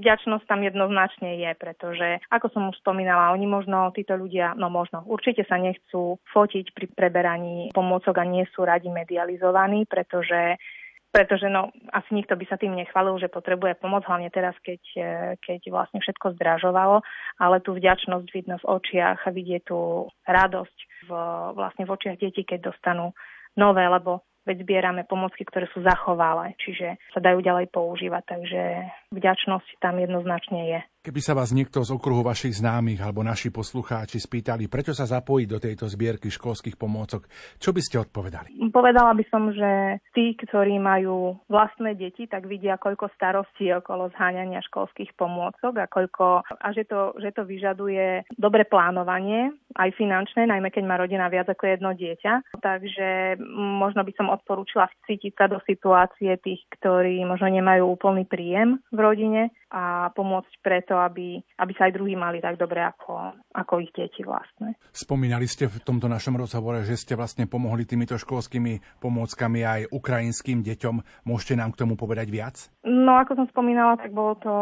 [0.00, 5.02] vďačnosť tam jednoznačne je, pretože, ako som už spomínala, oni možno, títo ľudia, no možno,
[5.06, 10.58] určite sa nechcú fotiť pri preberaní pomôcok a nie sú radi medializovaní, pretože
[11.14, 15.10] pretože no, asi nikto by sa tým nechvalil, že potrebuje pomoc, hlavne teraz, keď, e,
[15.38, 17.06] keď vlastne všetko zdražovalo,
[17.38, 21.10] ale tú vďačnosť vidno v očiach vidie tú radosť v,
[21.54, 23.14] vlastne v očiach detí, keď dostanú
[23.54, 28.62] nové, lebo veď zbierame pomocky, ktoré sú zachovalé, čiže sa dajú ďalej používať, takže
[29.14, 30.80] vďačnosť tam jednoznačne je.
[31.04, 35.48] Keby sa vás niekto z okruhu vašich známych alebo naši poslucháči spýtali, prečo sa zapojiť
[35.52, 37.28] do tejto zbierky školských pomôcok,
[37.60, 38.72] čo by ste odpovedali?
[38.72, 44.64] Povedala by som, že tí, ktorí majú vlastné deti, tak vidia, koľko starostí okolo zháňania
[44.64, 50.72] školských pomôcok a koľko, a že to, že to vyžaduje dobre plánovanie, aj finančné, najmä
[50.72, 52.56] keď má rodina viac ako jedno dieťa.
[52.64, 58.80] Takže možno by som odporúčila vcítiť sa do situácie tých, ktorí možno nemajú úplný príjem
[58.88, 63.82] v rodine a pomôcť preto, aby, aby sa aj druhí mali tak dobre ako, ako
[63.82, 64.78] ich deti vlastne.
[64.94, 70.62] Spomínali ste v tomto našom rozhovore, že ste vlastne pomohli týmito školskými pomôckami aj ukrajinským
[70.62, 71.26] deťom.
[71.26, 72.70] Môžete nám k tomu povedať viac?
[72.86, 74.54] No, ako som spomínala, tak bolo to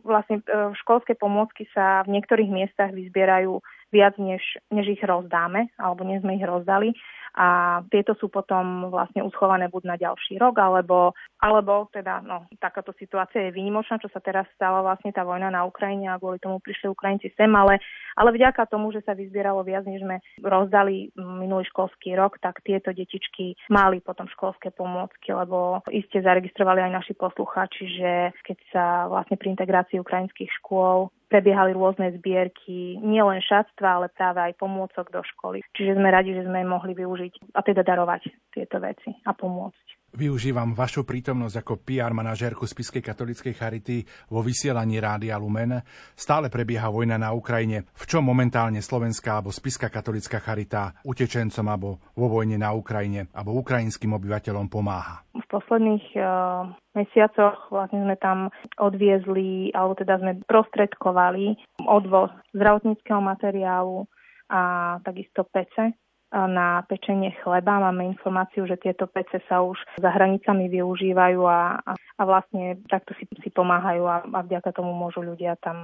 [0.00, 3.60] vlastne e, školské pomôcky sa v niektorých miestach vyzbierajú
[3.94, 4.42] viac, než,
[4.74, 6.90] než ich rozdáme, alebo než sme ich rozdali.
[7.34, 12.94] A tieto sú potom vlastne uschované buď na ďalší rok, alebo, alebo teda, no, takáto
[12.94, 16.62] situácia je výnimočná, čo sa teraz stala vlastne tá vojna na Ukrajine a kvôli tomu
[16.62, 17.82] prišli Ukrajinci sem, ale,
[18.14, 22.94] ale vďaka tomu, že sa vyzbieralo viac, než sme rozdali minulý školský rok, tak tieto
[22.94, 28.12] detičky mali potom školské pomôcky, lebo iste zaregistrovali aj naši poslucháči, že
[28.46, 34.54] keď sa vlastne pri integrácii ukrajinských škôl prebiehali rôzne zbierky, nielen šatstva, ale práve aj
[34.54, 35.66] pomôcok do školy.
[35.74, 40.03] Čiže sme radi, že sme mohli využiť a teda darovať tieto veci a pomôcť.
[40.14, 45.82] Využívam vašu prítomnosť ako PR manažérku Spiskej katolíckej charity vo vysielaní Rádia Lumen.
[46.14, 47.82] Stále prebieha vojna na Ukrajine.
[47.98, 53.58] V čom momentálne Slovenská alebo Spiska katolická charita utečencom alebo vo vojne na Ukrajine alebo
[53.58, 55.26] ukrajinským obyvateľom pomáha?
[55.34, 61.58] V posledných uh, mesiacoch vlastne sme tam odviezli, alebo teda sme prostredkovali
[61.90, 64.06] odvoz zdravotníckého materiálu
[64.46, 65.98] a takisto pece
[66.34, 67.78] na pečenie chleba.
[67.78, 73.30] Máme informáciu, že tieto pece sa už za hranicami využívajú a, a, vlastne takto si,
[73.38, 75.78] si pomáhajú a, a vďaka tomu môžu ľudia tam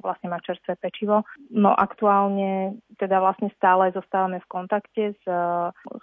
[0.00, 1.28] vlastne mať čerstvé pečivo.
[1.52, 5.24] No aktuálne teda vlastne stále zostávame v kontakte s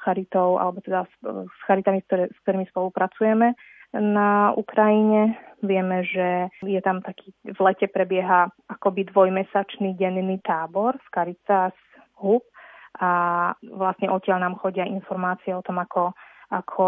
[0.05, 3.57] charitou alebo teda s, s charitami, ktoré, s ktorými spolupracujeme
[3.97, 5.39] na Ukrajine.
[5.65, 11.73] Vieme, že je tam taký, v lete prebieha akoby dvojmesačný denný tábor z Caritas
[12.21, 12.45] Hub,
[12.97, 13.09] a
[13.61, 16.17] vlastne odtiaľ nám chodia informácie o tom, ako
[16.47, 16.85] ako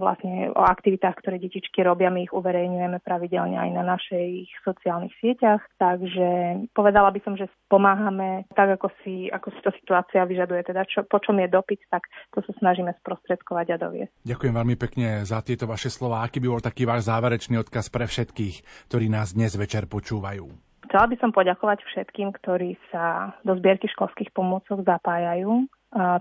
[0.00, 2.08] vlastne o aktivitách, ktoré detičky robia.
[2.08, 5.60] My ich uverejňujeme pravidelne aj na našich sociálnych sieťach.
[5.76, 6.28] Takže
[6.72, 10.64] povedala by som, že pomáhame tak, ako si, ako si to situácia vyžaduje.
[10.64, 14.12] Teda čo, po čom je dopyt, tak to sa snažíme sprostredkovať a doviesť.
[14.24, 16.24] Ďakujem veľmi pekne za tieto vaše slova.
[16.24, 20.48] Aký by bol taký váš záverečný odkaz pre všetkých, ktorí nás dnes večer počúvajú?
[20.84, 25.64] Chcela by som poďakovať všetkým, ktorí sa do zbierky školských pomôcok zapájajú.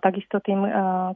[0.05, 0.63] Takisto tým,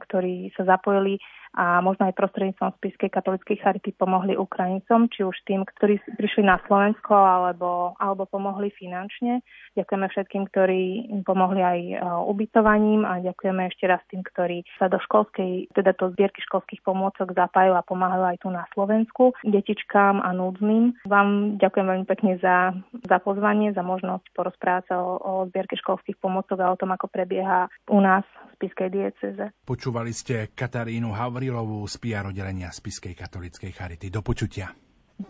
[0.02, 1.22] ktorí sa zapojili
[1.56, 6.60] a možno aj prostredníctvom Spiskej katolíckej charity pomohli Ukrajincom, či už tým, ktorí prišli na
[6.68, 9.40] Slovensko alebo, alebo pomohli finančne.
[9.78, 10.82] Ďakujeme všetkým, ktorí
[11.24, 11.94] pomohli aj e,
[12.28, 17.32] ubytovaním a ďakujeme ešte raz tým, ktorí sa do školskej, teda do zbierky školských pomôcok
[17.32, 20.98] zapájajú a pomáhajú aj tu na Slovensku, detičkám a núdznym.
[21.06, 22.74] Vám ďakujem veľmi pekne za,
[23.06, 27.06] za pozvanie, za možnosť porozprávať sa o, o zbierke školských pomôcok a o tom, ako
[27.08, 29.54] prebieha u nás v Spiskej dieceze.
[29.62, 34.10] Počúvali ste Katarínu Havr Gavrilovú z PR oddelenia Spiskej katolíckej charity.
[34.10, 34.74] Do počutia.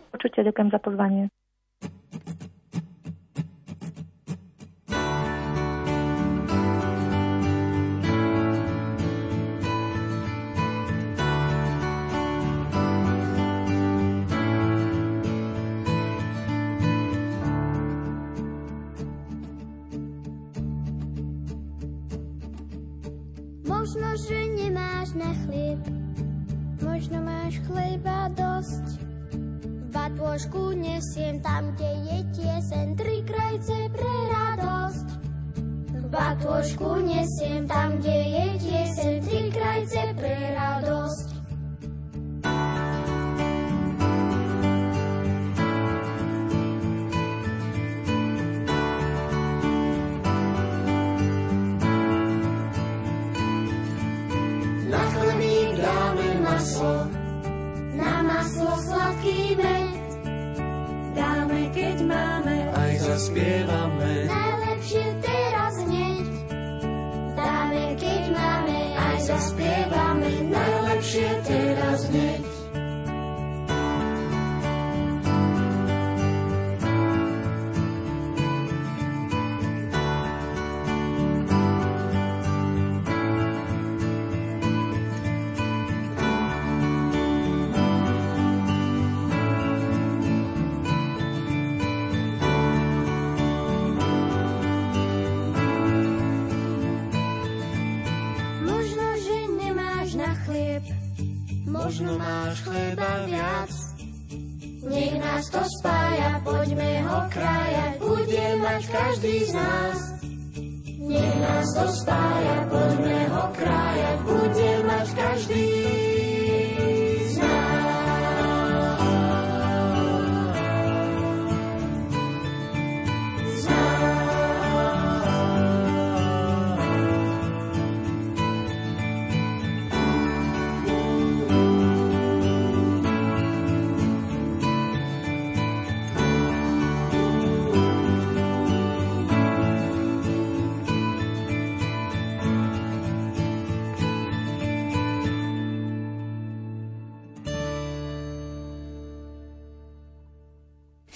[0.09, 1.29] Počutia, ďakujem za pozvanie.
[23.61, 25.98] Možno, že nemáš na chlieb
[26.99, 28.99] možno máš chleba dosť.
[29.31, 35.07] V batôžku nesiem tam, kde je tiesen, tri krajce pre radosť.
[35.95, 41.28] V batôžku nesiem tam, kde je tiesen, tri krajce pre radosť.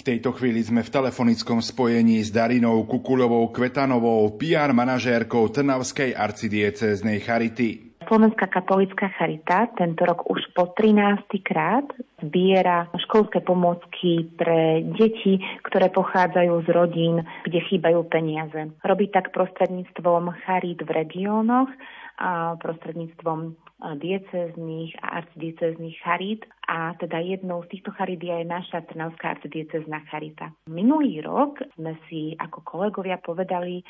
[0.04, 7.96] Tejto chvíli sme v telefonickom spojení s Darinou Kukuľovou Kvetanovou, PR manažérkou Trnavskej arcidiecéznej Charity.
[8.04, 11.24] Slovenská katolická charita tento rok už po 13.
[11.40, 11.88] krát
[12.20, 18.76] zbiera školské pomôcky pre deti, ktoré pochádzajú z rodín, kde chýbajú peniaze.
[18.84, 21.72] Robí tak prostredníctvom charit v regiónoch
[22.20, 23.56] a prostredníctvom
[23.92, 30.08] diecezných a arcidiecezných charít a teda jednou z týchto charít je aj naša Trnavská arcidiecezná
[30.08, 30.48] charita.
[30.72, 33.84] Minulý rok sme si ako kolegovia povedali,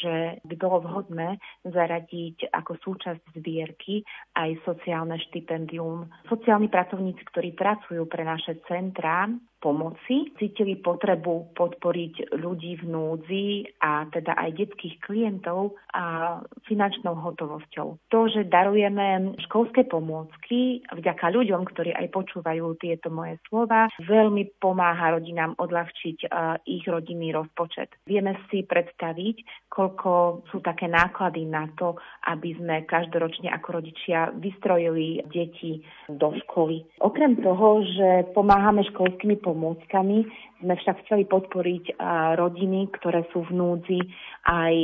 [0.00, 4.06] že by bolo vhodné zaradiť ako súčasť zbierky
[4.38, 6.06] aj sociálne štipendium.
[6.30, 9.26] Sociálni pracovníci, ktorí pracujú pre naše centrá,
[9.60, 13.46] pomoci, cítili potrebu podporiť ľudí v núdzi
[13.82, 18.00] a teda aj detských klientov a finančnou hotovosťou.
[18.08, 19.09] To, že darujeme
[19.48, 26.60] školské pomôcky vďaka ľuďom, ktorí aj počúvajú tieto moje slova, veľmi pomáha rodinám odľahčiť uh,
[26.66, 27.94] ich rodinný rozpočet.
[28.04, 31.96] Vieme si predstaviť, koľko sú také náklady na to,
[32.28, 35.80] aby sme každoročne ako rodičia vystrojili deti
[36.10, 36.84] do školy.
[37.00, 40.26] Okrem toho, že pomáhame školskými pomôckami,
[40.60, 41.96] sme však chceli podporiť
[42.36, 44.00] rodiny, ktoré sú v núdzi
[44.44, 44.74] aj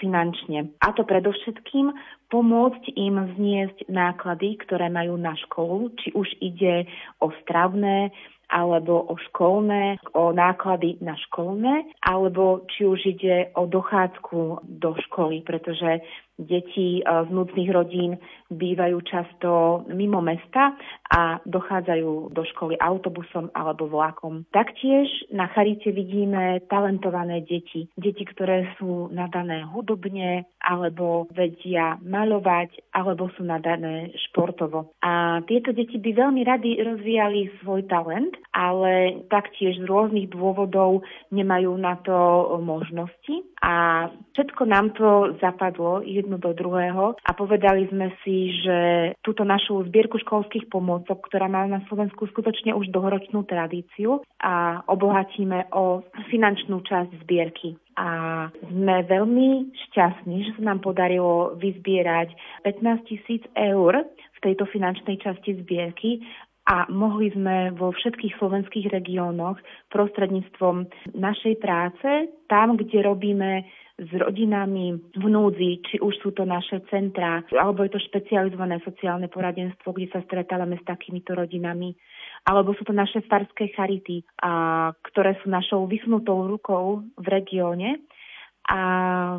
[0.00, 0.72] finančne.
[0.80, 1.92] A to predovšetkým
[2.30, 6.86] pomôcť im zniesť náklady, ktoré majú na školu, či už ide
[7.18, 8.14] o stravné,
[8.50, 15.46] alebo o školné, o náklady na školné, alebo či už ide o dochádzku do školy,
[15.46, 16.02] pretože
[16.40, 18.16] Deti eh, z núdznych rodín
[18.50, 19.50] bývajú často
[19.94, 20.74] mimo mesta
[21.06, 24.42] a dochádzajú do školy autobusom alebo vlakom.
[24.50, 27.86] Taktiež na Charite vidíme talentované deti.
[27.94, 34.94] Deti, ktoré sú nadané hudobne alebo vedia maľovať alebo sú nadané športovo.
[35.02, 41.74] A tieto deti by veľmi rady rozvíjali svoj talent, ale taktiež z rôznych dôvodov nemajú
[41.78, 42.16] na to
[42.62, 43.49] možnosti.
[43.60, 49.84] A všetko nám to zapadlo jedno do druhého a povedali sme si, že túto našu
[49.84, 56.00] zbierku školských pomôcok, ktorá má na Slovensku skutočne už dlhoročnú tradíciu a obohatíme o
[56.32, 57.76] finančnú časť zbierky.
[58.00, 62.32] A sme veľmi šťastní, že sa nám podarilo vyzbierať
[62.64, 66.24] 15 tisíc eur v tejto finančnej časti zbierky
[66.68, 69.56] a mohli sme vo všetkých slovenských regiónoch
[69.90, 72.08] prostredníctvom našej práce,
[72.46, 73.64] tam, kde robíme
[74.00, 79.28] s rodinami v núdzi, či už sú to naše centrá, alebo je to špecializované sociálne
[79.28, 81.92] poradenstvo, kde sa stretávame s takýmito rodinami,
[82.48, 88.00] alebo sú to naše farské charity, a, ktoré sú našou vysunutou rukou v regióne.
[88.72, 88.80] A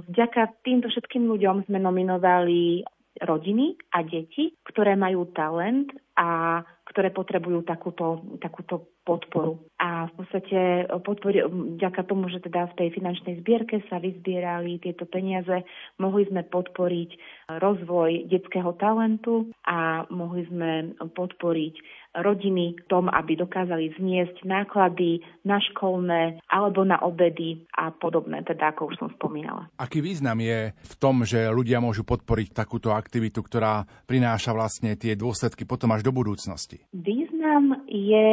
[0.06, 2.86] vďaka týmto všetkým ľuďom sme nominovali
[3.18, 6.62] rodiny a deti, ktoré majú talent a
[6.92, 9.64] ktoré potrebujú takúto, takúto podporu.
[9.80, 11.40] A v podstate podpori,
[11.80, 15.64] vďaka tomu, že teda v tej finančnej zbierke sa vyzbierali tieto peniaze,
[15.98, 17.10] mohli sme podporiť
[17.58, 21.76] rozvoj detského talentu a mohli sme podporiť
[22.12, 28.76] rodiny v tom, aby dokázali zniesť náklady na školné alebo na obedy a podobné, teda
[28.76, 29.72] ako už som spomínala.
[29.80, 35.16] Aký význam je v tom, že ľudia môžu podporiť takúto aktivitu, ktorá prináša vlastne tie
[35.16, 36.84] dôsledky potom až do budúcnosti?
[36.92, 38.30] Význam je,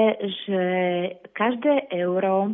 [0.47, 0.63] že
[1.35, 2.51] každé euro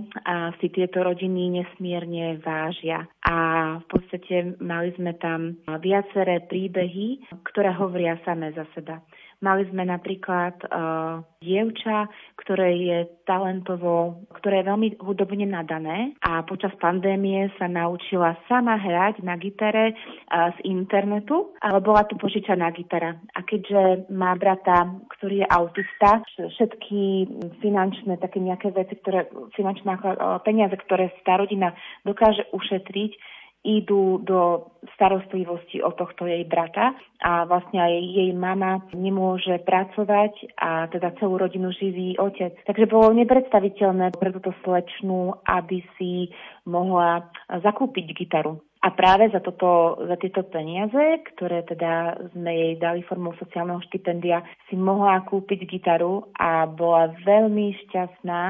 [0.60, 3.08] si tieto rodiny nesmierne vážia.
[3.24, 3.36] A
[3.80, 9.00] v podstate mali sme tam viaceré príbehy, ktoré hovoria samé za seba.
[9.42, 12.08] Mali sme napríklad uh, dievča,
[12.38, 12.98] ktoré je
[13.28, 19.92] talentovo, ktoré je veľmi hudobne nadané a počas pandémie sa naučila sama hrať na gitare
[19.92, 23.18] uh, z internetu, ale bola to požičaná gitara.
[23.34, 24.88] A keďže má brata,
[25.18, 27.28] ktorý je autista, všetky
[27.60, 29.28] finančné také nejaké veci, ktoré,
[29.58, 33.33] finančné uh, peniaze, ktoré tá rodina dokáže ušetriť,
[33.64, 36.92] idú do starostlivosti o tohto jej brata
[37.24, 42.52] a vlastne aj jej mama nemôže pracovať a teda celú rodinu živí otec.
[42.68, 46.28] Takže bolo nepredstaviteľné pre túto slečnu, aby si
[46.68, 48.60] mohla zakúpiť gitaru.
[48.84, 54.44] A práve za, toto, za tieto peniaze, ktoré teda sme jej dali formou sociálneho štipendia,
[54.68, 58.40] si mohla kúpiť gitaru a bola veľmi šťastná,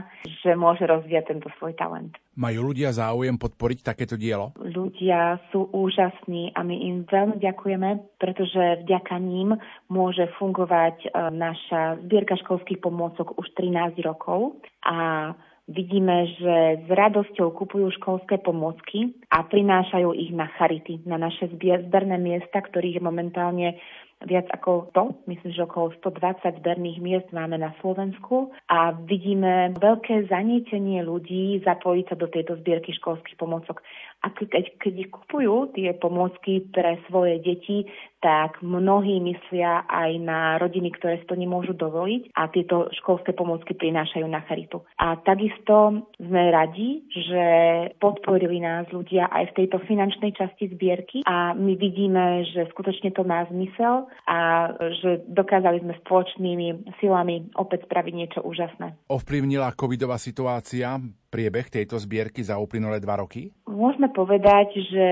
[0.43, 2.19] že môže rozvíjať tento svoj talent.
[2.35, 4.51] Majú ľudia záujem podporiť takéto dielo?
[4.59, 9.55] Ľudia sú úžasní a my im veľmi ďakujeme, pretože vďaka ním
[9.87, 15.31] môže fungovať e, naša zbierka školských pomôcok už 13 rokov a
[15.69, 22.21] vidíme, že s radosťou kupujú školské pomôcky a prinášajú ich na charity, na naše zberné
[22.21, 23.69] miesta, ktorých je momentálne
[24.25, 30.33] viac ako 100, myslím, že okolo 120 zberných miest máme na Slovensku a vidíme veľké
[30.33, 33.85] zanietenie ľudí zapojiť sa do tejto zbierky školských pomocok.
[34.25, 37.85] A keď, keď kupujú tie pomôcky pre svoje deti,
[38.25, 43.77] tak mnohí myslia aj na rodiny, ktoré si to nemôžu dovoliť a tieto školské pomôcky
[43.77, 44.81] prinášajú na charitu.
[44.97, 47.45] A takisto sme radi, že
[48.01, 53.29] podporili nás ľudia aj v tejto finančnej časti zbierky a my vidíme, že skutočne to
[53.29, 54.73] má zmysel a
[55.05, 58.97] že dokázali sme spoločnými silami opäť spraviť niečo úžasné.
[59.13, 60.97] Ovplyvnila covidová situácia
[61.35, 63.51] priebeh tejto zbierky za uplynulé dva roky?
[63.67, 65.07] Môžeme povedať, že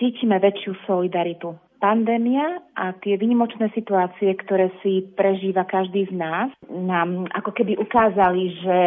[0.00, 7.26] cítime väčšiu solidaritu pandémia a tie vynimočné situácie, ktoré si prežíva každý z nás, nám
[7.32, 8.78] ako keby ukázali, že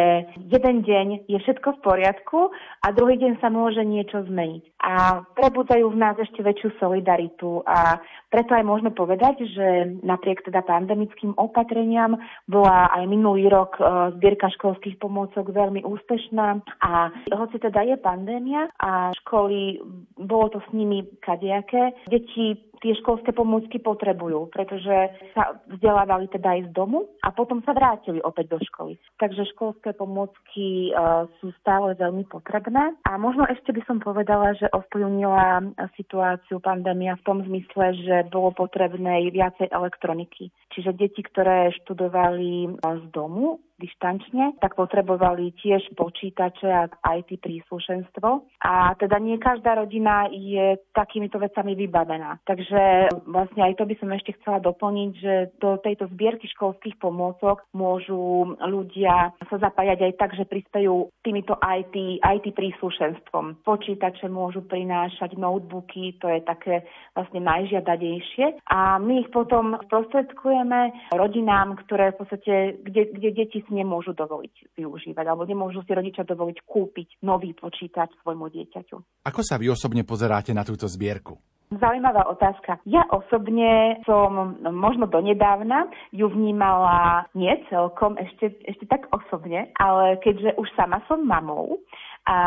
[0.48, 2.38] jeden deň je všetko v poriadku
[2.80, 4.62] a druhý deň sa môže niečo zmeniť.
[4.80, 7.98] A prebudzajú v nás ešte väčšiu solidaritu a
[8.30, 9.66] preto aj môžeme povedať, že
[10.02, 12.18] napriek teda pandemickým opatreniam
[12.50, 13.82] bola aj minulý rok e,
[14.18, 16.48] zbierka školských pomôcok veľmi úspešná
[16.82, 19.78] a hoci teda je pandémia a školy,
[20.18, 24.92] bolo to s nimi kadejaké, deti tie školské pomôcky potrebujú, pretože
[25.32, 29.00] sa vzdelávali teda aj z domu a potom sa vrátili opäť do školy.
[29.16, 32.92] Takže školské pomôcky uh, sú stále veľmi potrebné.
[33.08, 38.52] A možno ešte by som povedala, že ovplyvnila situáciu pandémia v tom zmysle, že bolo
[38.52, 40.52] potrebné viacej elektroniky.
[40.76, 48.46] Čiže deti, ktoré študovali z domu, dištančne, tak potrebovali tiež počítače a IT príslušenstvo.
[48.62, 52.38] A teda nie každá rodina je takýmito vecami vybavená.
[52.46, 57.66] Takže vlastne aj to by som ešte chcela doplniť, že do tejto zbierky školských pomôcok
[57.74, 63.66] môžu ľudia sa zapájať aj tak, že prispejú týmito IT, IT príslušenstvom.
[63.66, 66.86] Počítače môžu prinášať notebooky, to je také
[67.18, 68.62] vlastne najžiadanejšie.
[68.70, 74.76] A my ich potom sprostredkujeme rodinám, ktoré v podstate, kde, kde deti si nemôžu dovoliť
[74.76, 79.26] využívať, alebo nemôžu si rodičia dovoliť kúpiť nový počítač svojmu dieťaťu.
[79.26, 81.36] Ako sa vy osobne pozeráte na túto zbierku?
[81.74, 82.78] Zaujímavá otázka.
[82.86, 90.54] Ja osobne som možno donedávna ju vnímala nie celkom ešte, ešte tak osobne, ale keďže
[90.60, 91.80] už sama som mamou
[92.24, 92.38] a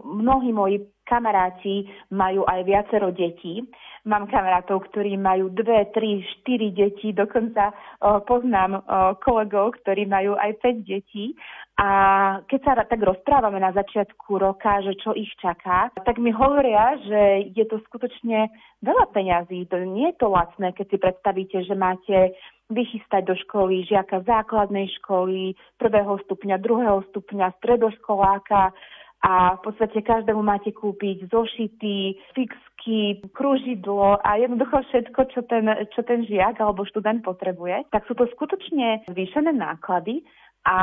[0.00, 3.60] mnohí moji kamaráti majú aj viacero detí.
[4.08, 7.72] Mám kamarátov, ktorí majú dve, tri, štyri deti, dokonca
[8.24, 8.84] poznám
[9.20, 11.36] kolegov, ktorí majú aj 5 detí.
[11.76, 11.88] A
[12.48, 17.50] keď sa tak rozprávame na začiatku roka, že čo ich čaká, tak mi hovoria, že
[17.52, 18.48] je to skutočne
[18.84, 19.68] veľa peňazí.
[19.68, 22.16] To nie je to lacné, keď si predstavíte, že máte
[22.72, 28.72] vychystať do školy žiaka základnej školy, prvého stupňa, druhého stupňa, stredoškoláka,
[29.24, 35.64] a v podstate každému máte kúpiť zošity, fixky, kružidlo a jednoducho všetko, čo ten,
[35.96, 40.20] čo ten žiak alebo študent potrebuje, tak sú to skutočne zvýšené náklady
[40.68, 40.76] a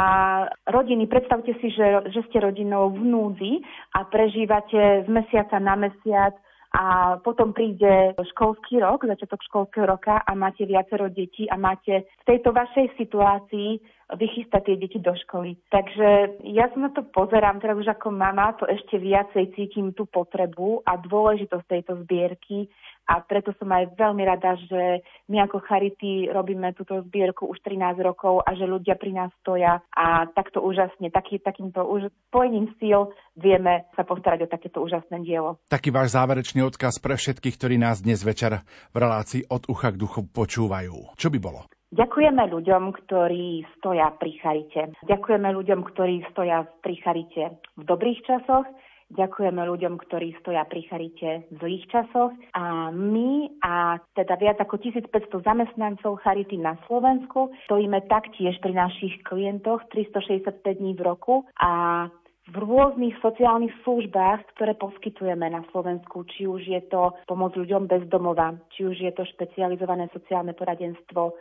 [0.74, 3.54] rodiny, predstavte si, že, že ste rodinou v núdzi
[3.94, 6.34] a prežívate z mesiaca na mesiac
[6.72, 12.24] a potom príde školský rok, začiatok školského roka a máte viacero detí a máte v
[12.24, 13.70] tejto vašej situácii
[14.16, 15.56] vychystať tie deti do školy.
[15.72, 20.08] Takže ja sa na to pozerám, teraz už ako mama, to ešte viacej cítim tú
[20.08, 22.68] potrebu a dôležitosť tejto zbierky
[23.08, 28.00] a preto som aj veľmi rada, že my ako Charity robíme túto zbierku už 13
[28.02, 33.12] rokov a že ľudia pri nás stoja a takto úžasne, taký, takýmto už spojením síl
[33.36, 35.60] vieme sa postarať o takéto úžasné dielo.
[35.68, 40.00] Taký váš záverečný odkaz pre všetkých, ktorí nás dnes večer v relácii od ucha k
[40.00, 41.18] duchu počúvajú.
[41.18, 41.68] Čo by bolo?
[41.92, 44.96] Ďakujeme ľuďom, ktorí stoja pri charite.
[45.04, 48.64] Ďakujeme ľuďom, ktorí stoja pri charite v dobrých časoch
[49.12, 52.32] Ďakujeme ľuďom, ktorí stoja pri Charite v zlých časoch.
[52.56, 59.20] A my a teda viac ako 1500 zamestnancov Charity na Slovensku stojíme taktiež pri našich
[59.28, 62.08] klientoch 365 dní v roku a
[62.52, 68.04] v rôznych sociálnych službách, ktoré poskytujeme na Slovensku, či už je to pomoc ľuďom bez
[68.10, 71.38] domova, či už je to špecializované sociálne poradenstvo,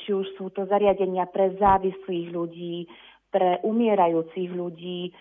[0.00, 2.88] či už sú to zariadenia pre závislých ľudí,
[3.30, 5.14] pre umierajúcich ľudí,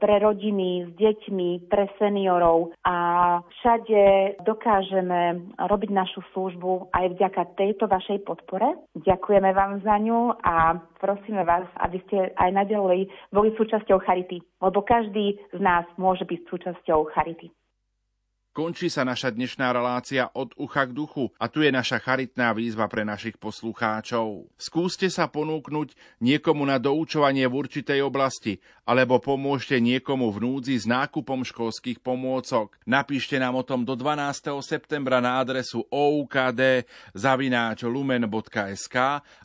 [0.00, 2.96] pre rodiny s deťmi, pre seniorov a
[3.44, 8.72] všade dokážeme robiť našu službu aj vďaka tejto vašej podpore.
[8.96, 14.80] Ďakujeme vám za ňu a prosíme vás, aby ste aj naďalej boli súčasťou Charity, lebo
[14.80, 17.52] každý z nás môže byť súčasťou Charity.
[18.54, 22.86] Končí sa naša dnešná relácia od ucha k duchu a tu je naša charitná výzva
[22.86, 24.46] pre našich poslucháčov.
[24.54, 30.86] Skúste sa ponúknuť niekomu na doučovanie v určitej oblasti alebo pomôžte niekomu v núdzi s
[30.86, 32.78] nákupom školských pomôcok.
[32.86, 34.54] Napíšte nám o tom do 12.
[34.62, 36.62] septembra na adresu oukd
[37.82, 38.96] lumen.sk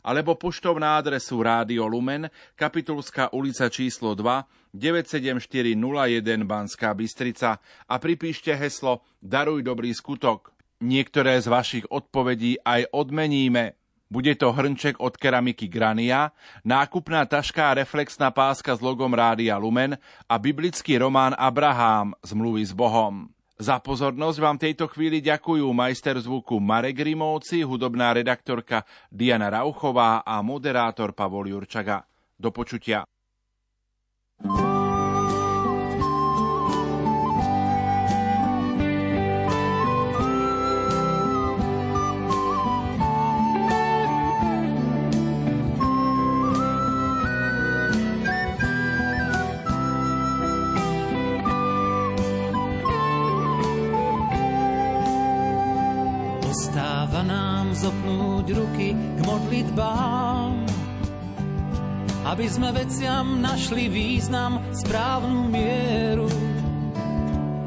[0.06, 8.54] alebo poštou na adresu Rádio Lumen, Kapitulská ulica číslo 2, 97401 Banská Bystrica a pripíšte
[8.54, 10.54] heslo Daruj dobrý skutok.
[10.80, 13.76] Niektoré z vašich odpovedí aj odmeníme.
[14.10, 16.34] Bude to hrnček od keramiky Grania,
[16.66, 19.94] nákupná taška reflexná páska s logom Rádia Lumen
[20.26, 23.30] a biblický román Abraham Zmluvy s Bohom.
[23.60, 30.40] Za pozornosť vám tejto chvíli ďakujú majster zvuku Marek Rimovci, hudobná redaktorka Diana Rauchová a
[30.40, 32.02] moderátor Pavol Jurčaga.
[32.40, 33.04] Do počutia.
[56.70, 60.49] Ostáva nám zopnúť ruky k modlitbám
[62.30, 66.30] aby sme veciam našli význam, správnu mieru.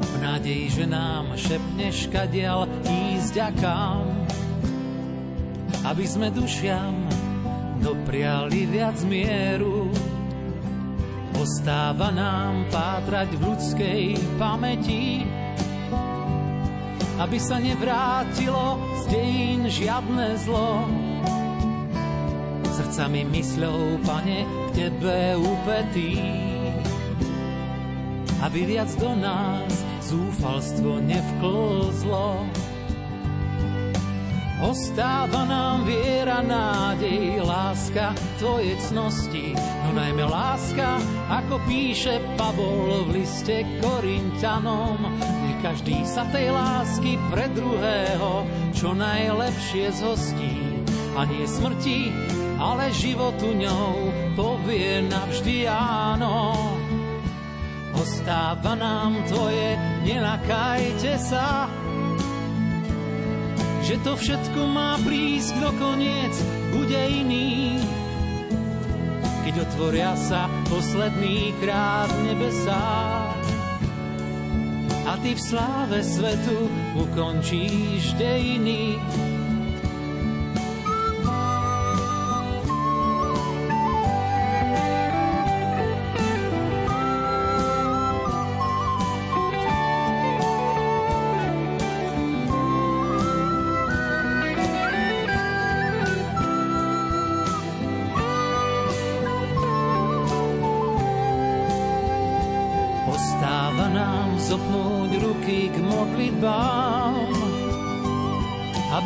[0.00, 4.08] V nádeji, že nám šepneš kadial ísť a kam,
[5.84, 6.96] aby sme dušiam
[7.84, 9.92] dopriali viac mieru.
[11.36, 14.02] Ostáva nám pátrať v ľudskej
[14.40, 15.28] pamäti,
[17.20, 21.03] aby sa nevrátilo z dejín žiadne zlo
[22.84, 26.20] srdcami mysľou, pane, k Tebe upetý.
[28.44, 29.72] Aby viac do nás
[30.04, 32.44] zúfalstvo nevklzlo.
[34.60, 41.00] Ostáva nám viera, nádej, láska, tvoje cnosti, no najmä láska,
[41.32, 45.00] ako píše Pavol v liste Korintianom.
[45.48, 48.44] Nech každý sa tej lásky pre druhého
[48.76, 50.84] čo najlepšie zhostí
[51.16, 52.12] a nie smrti,
[52.64, 56.56] ale životu ňou povie navždy áno.
[57.92, 59.76] Ostáva nám tvoje,
[60.08, 61.68] nenakajte sa,
[63.84, 66.34] že to všetko má prísť do koniec,
[66.72, 67.76] bude iný.
[69.44, 72.80] Keď otvoria sa posledný krát nebesá
[75.04, 76.64] a ty v sláve svetu
[76.96, 78.96] ukončíš dejiny.
[78.96, 79.33] aby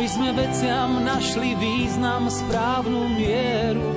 [0.08, 3.92] sme veciam našli význam, správnu mieru.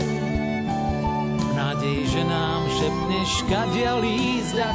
[1.55, 4.69] Nádej, že nám šepneš, kadia ísť a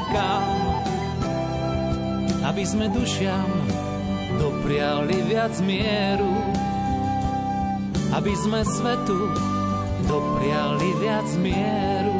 [2.48, 3.50] aby sme dušiam
[4.40, 6.32] dopriali viac mieru,
[8.16, 9.18] aby sme svetu
[10.08, 12.15] dopriali viac mieru.